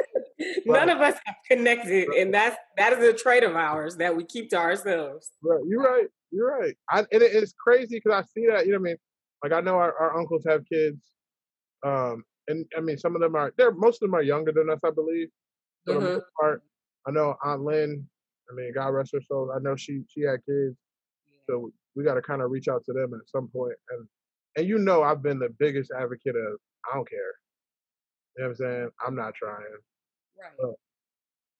[0.66, 4.24] none of us have connected, and that's that is a trait of ours that we
[4.24, 5.32] keep to ourselves.
[5.44, 6.08] Right, you're right.
[6.32, 6.76] You're right.
[6.90, 8.66] I, and it, it's crazy because I see that.
[8.66, 8.98] You know, what I mean,
[9.44, 10.98] like I know our, our uncles have kids,
[11.86, 13.54] um, and I mean some of them are.
[13.58, 15.28] They're most of them are younger than us, I believe.
[15.86, 16.04] For mm-hmm.
[16.04, 16.64] the most part,
[17.08, 18.08] I know Aunt Lynn.
[18.52, 19.52] I mean, God rest her soul.
[19.56, 20.76] I know she she had kids,
[21.50, 24.08] so we got to kind of reach out to them at some point and
[24.56, 26.60] and you know I've been the biggest advocate of
[26.92, 27.20] I don't care.
[28.38, 28.90] You know what I'm saying?
[29.06, 29.64] I'm not trying.
[30.40, 30.52] Right.
[30.60, 30.74] But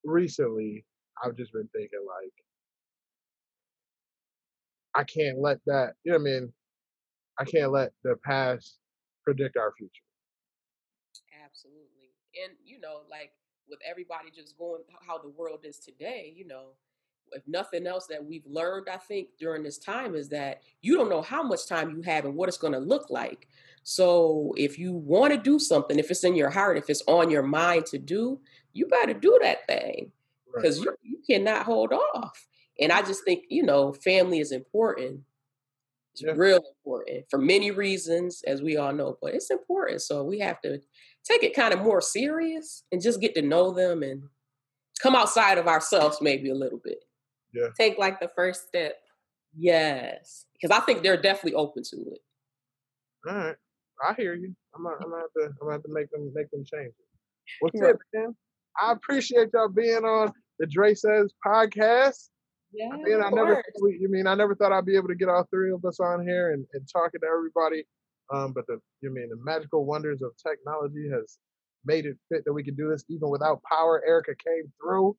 [0.04, 0.84] recently,
[1.22, 2.32] I've just been thinking like,
[4.94, 5.94] I can't let that.
[6.04, 6.52] You know what I mean?
[7.38, 8.78] I can't let the past
[9.24, 9.90] predict our future.
[11.44, 12.14] Absolutely,
[12.44, 13.32] and you know, like
[13.68, 16.72] with everybody just going how the world is today, you know,
[17.34, 21.10] if nothing else that we've learned, I think during this time is that you don't
[21.10, 23.48] know how much time you have and what it's going to look like.
[23.82, 27.30] So if you want to do something, if it's in your heart, if it's on
[27.30, 28.40] your mind to do,
[28.72, 30.10] you got to do that thing
[30.54, 30.96] because right.
[31.02, 32.46] you, you cannot hold off.
[32.80, 35.20] And I just think, you know, family is important.
[36.12, 36.32] It's yeah.
[36.36, 40.00] real important for many reasons, as we all know, but it's important.
[40.02, 40.80] So we have to
[41.24, 44.22] take it kind of more serious and just get to know them and
[45.00, 47.04] come outside of ourselves maybe a little bit.
[47.54, 47.68] Yeah.
[47.78, 48.96] Take like the first step.
[49.56, 50.46] Yes.
[50.54, 52.18] Because I think they're definitely open to it.
[53.28, 53.56] All right.
[54.06, 54.54] I hear you.
[54.74, 56.88] I'm gonna, I'm gonna have to I'm gonna have to make them make them change
[56.88, 57.06] it.
[57.60, 57.94] What's right.
[57.94, 58.34] it, man?
[58.80, 62.28] I appreciate y'all being on the Dre Says podcast.
[62.72, 65.28] Yeah, I mean, I never you mean I never thought I'd be able to get
[65.28, 67.84] all three of us on here and, and talking to everybody.
[68.32, 71.38] Um, but the you mean the magical wonders of technology has
[71.84, 74.02] made it fit that we can do this even without power.
[74.06, 75.16] Erica came through.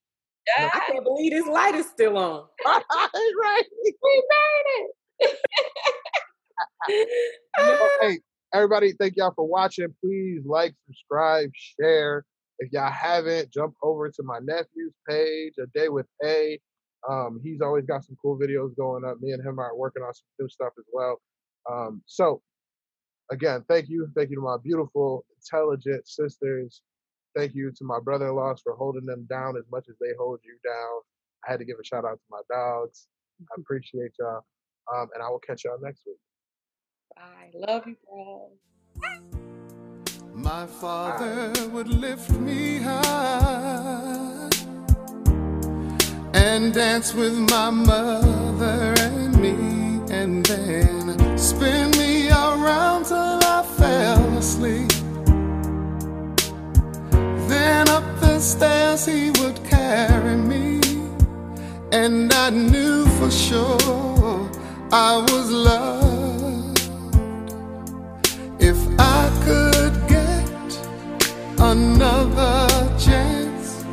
[0.47, 2.45] Yeah, I can't believe this light is still on.
[2.65, 4.89] right, we made
[5.19, 5.37] it.
[8.01, 8.19] hey,
[8.53, 9.87] everybody, thank y'all for watching.
[10.03, 12.25] Please like, subscribe, share.
[12.59, 16.59] If y'all haven't, jump over to my nephew's page, A Day with A.
[17.09, 19.17] Um, he's always got some cool videos going up.
[19.21, 21.19] Me and him are working on some new stuff as well.
[21.69, 22.41] Um, so,
[23.31, 24.07] again, thank you.
[24.15, 26.81] Thank you to my beautiful, intelligent sisters.
[27.35, 30.13] Thank you to my brother in laws for holding them down as much as they
[30.17, 31.01] hold you down.
[31.45, 33.07] I had to give a shout out to my dogs.
[33.41, 34.45] I appreciate y'all.
[34.93, 36.17] Um, and I will catch y'all next week.
[37.17, 38.51] I love you, bro.
[40.33, 44.49] My father would lift me high
[46.33, 54.37] and dance with my mother and me, and then spin me around till I fell
[54.37, 54.94] asleep.
[58.45, 60.79] Stairs he would carry me,
[61.91, 64.49] and I knew for sure
[64.91, 66.79] I was loved.
[68.59, 70.69] If I could get
[71.57, 72.67] another
[72.99, 73.83] chance,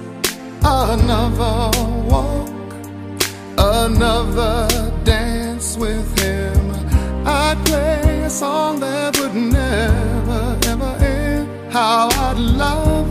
[0.63, 1.71] another
[2.13, 2.69] walk,
[3.57, 4.69] another
[5.05, 6.61] dance with him,
[7.27, 11.73] I'd play a song that would never ever end.
[11.73, 13.02] How I'd love, love,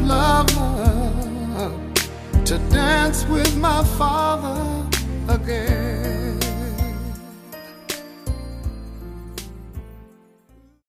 [3.04, 4.86] dance with my father
[5.28, 5.81] again.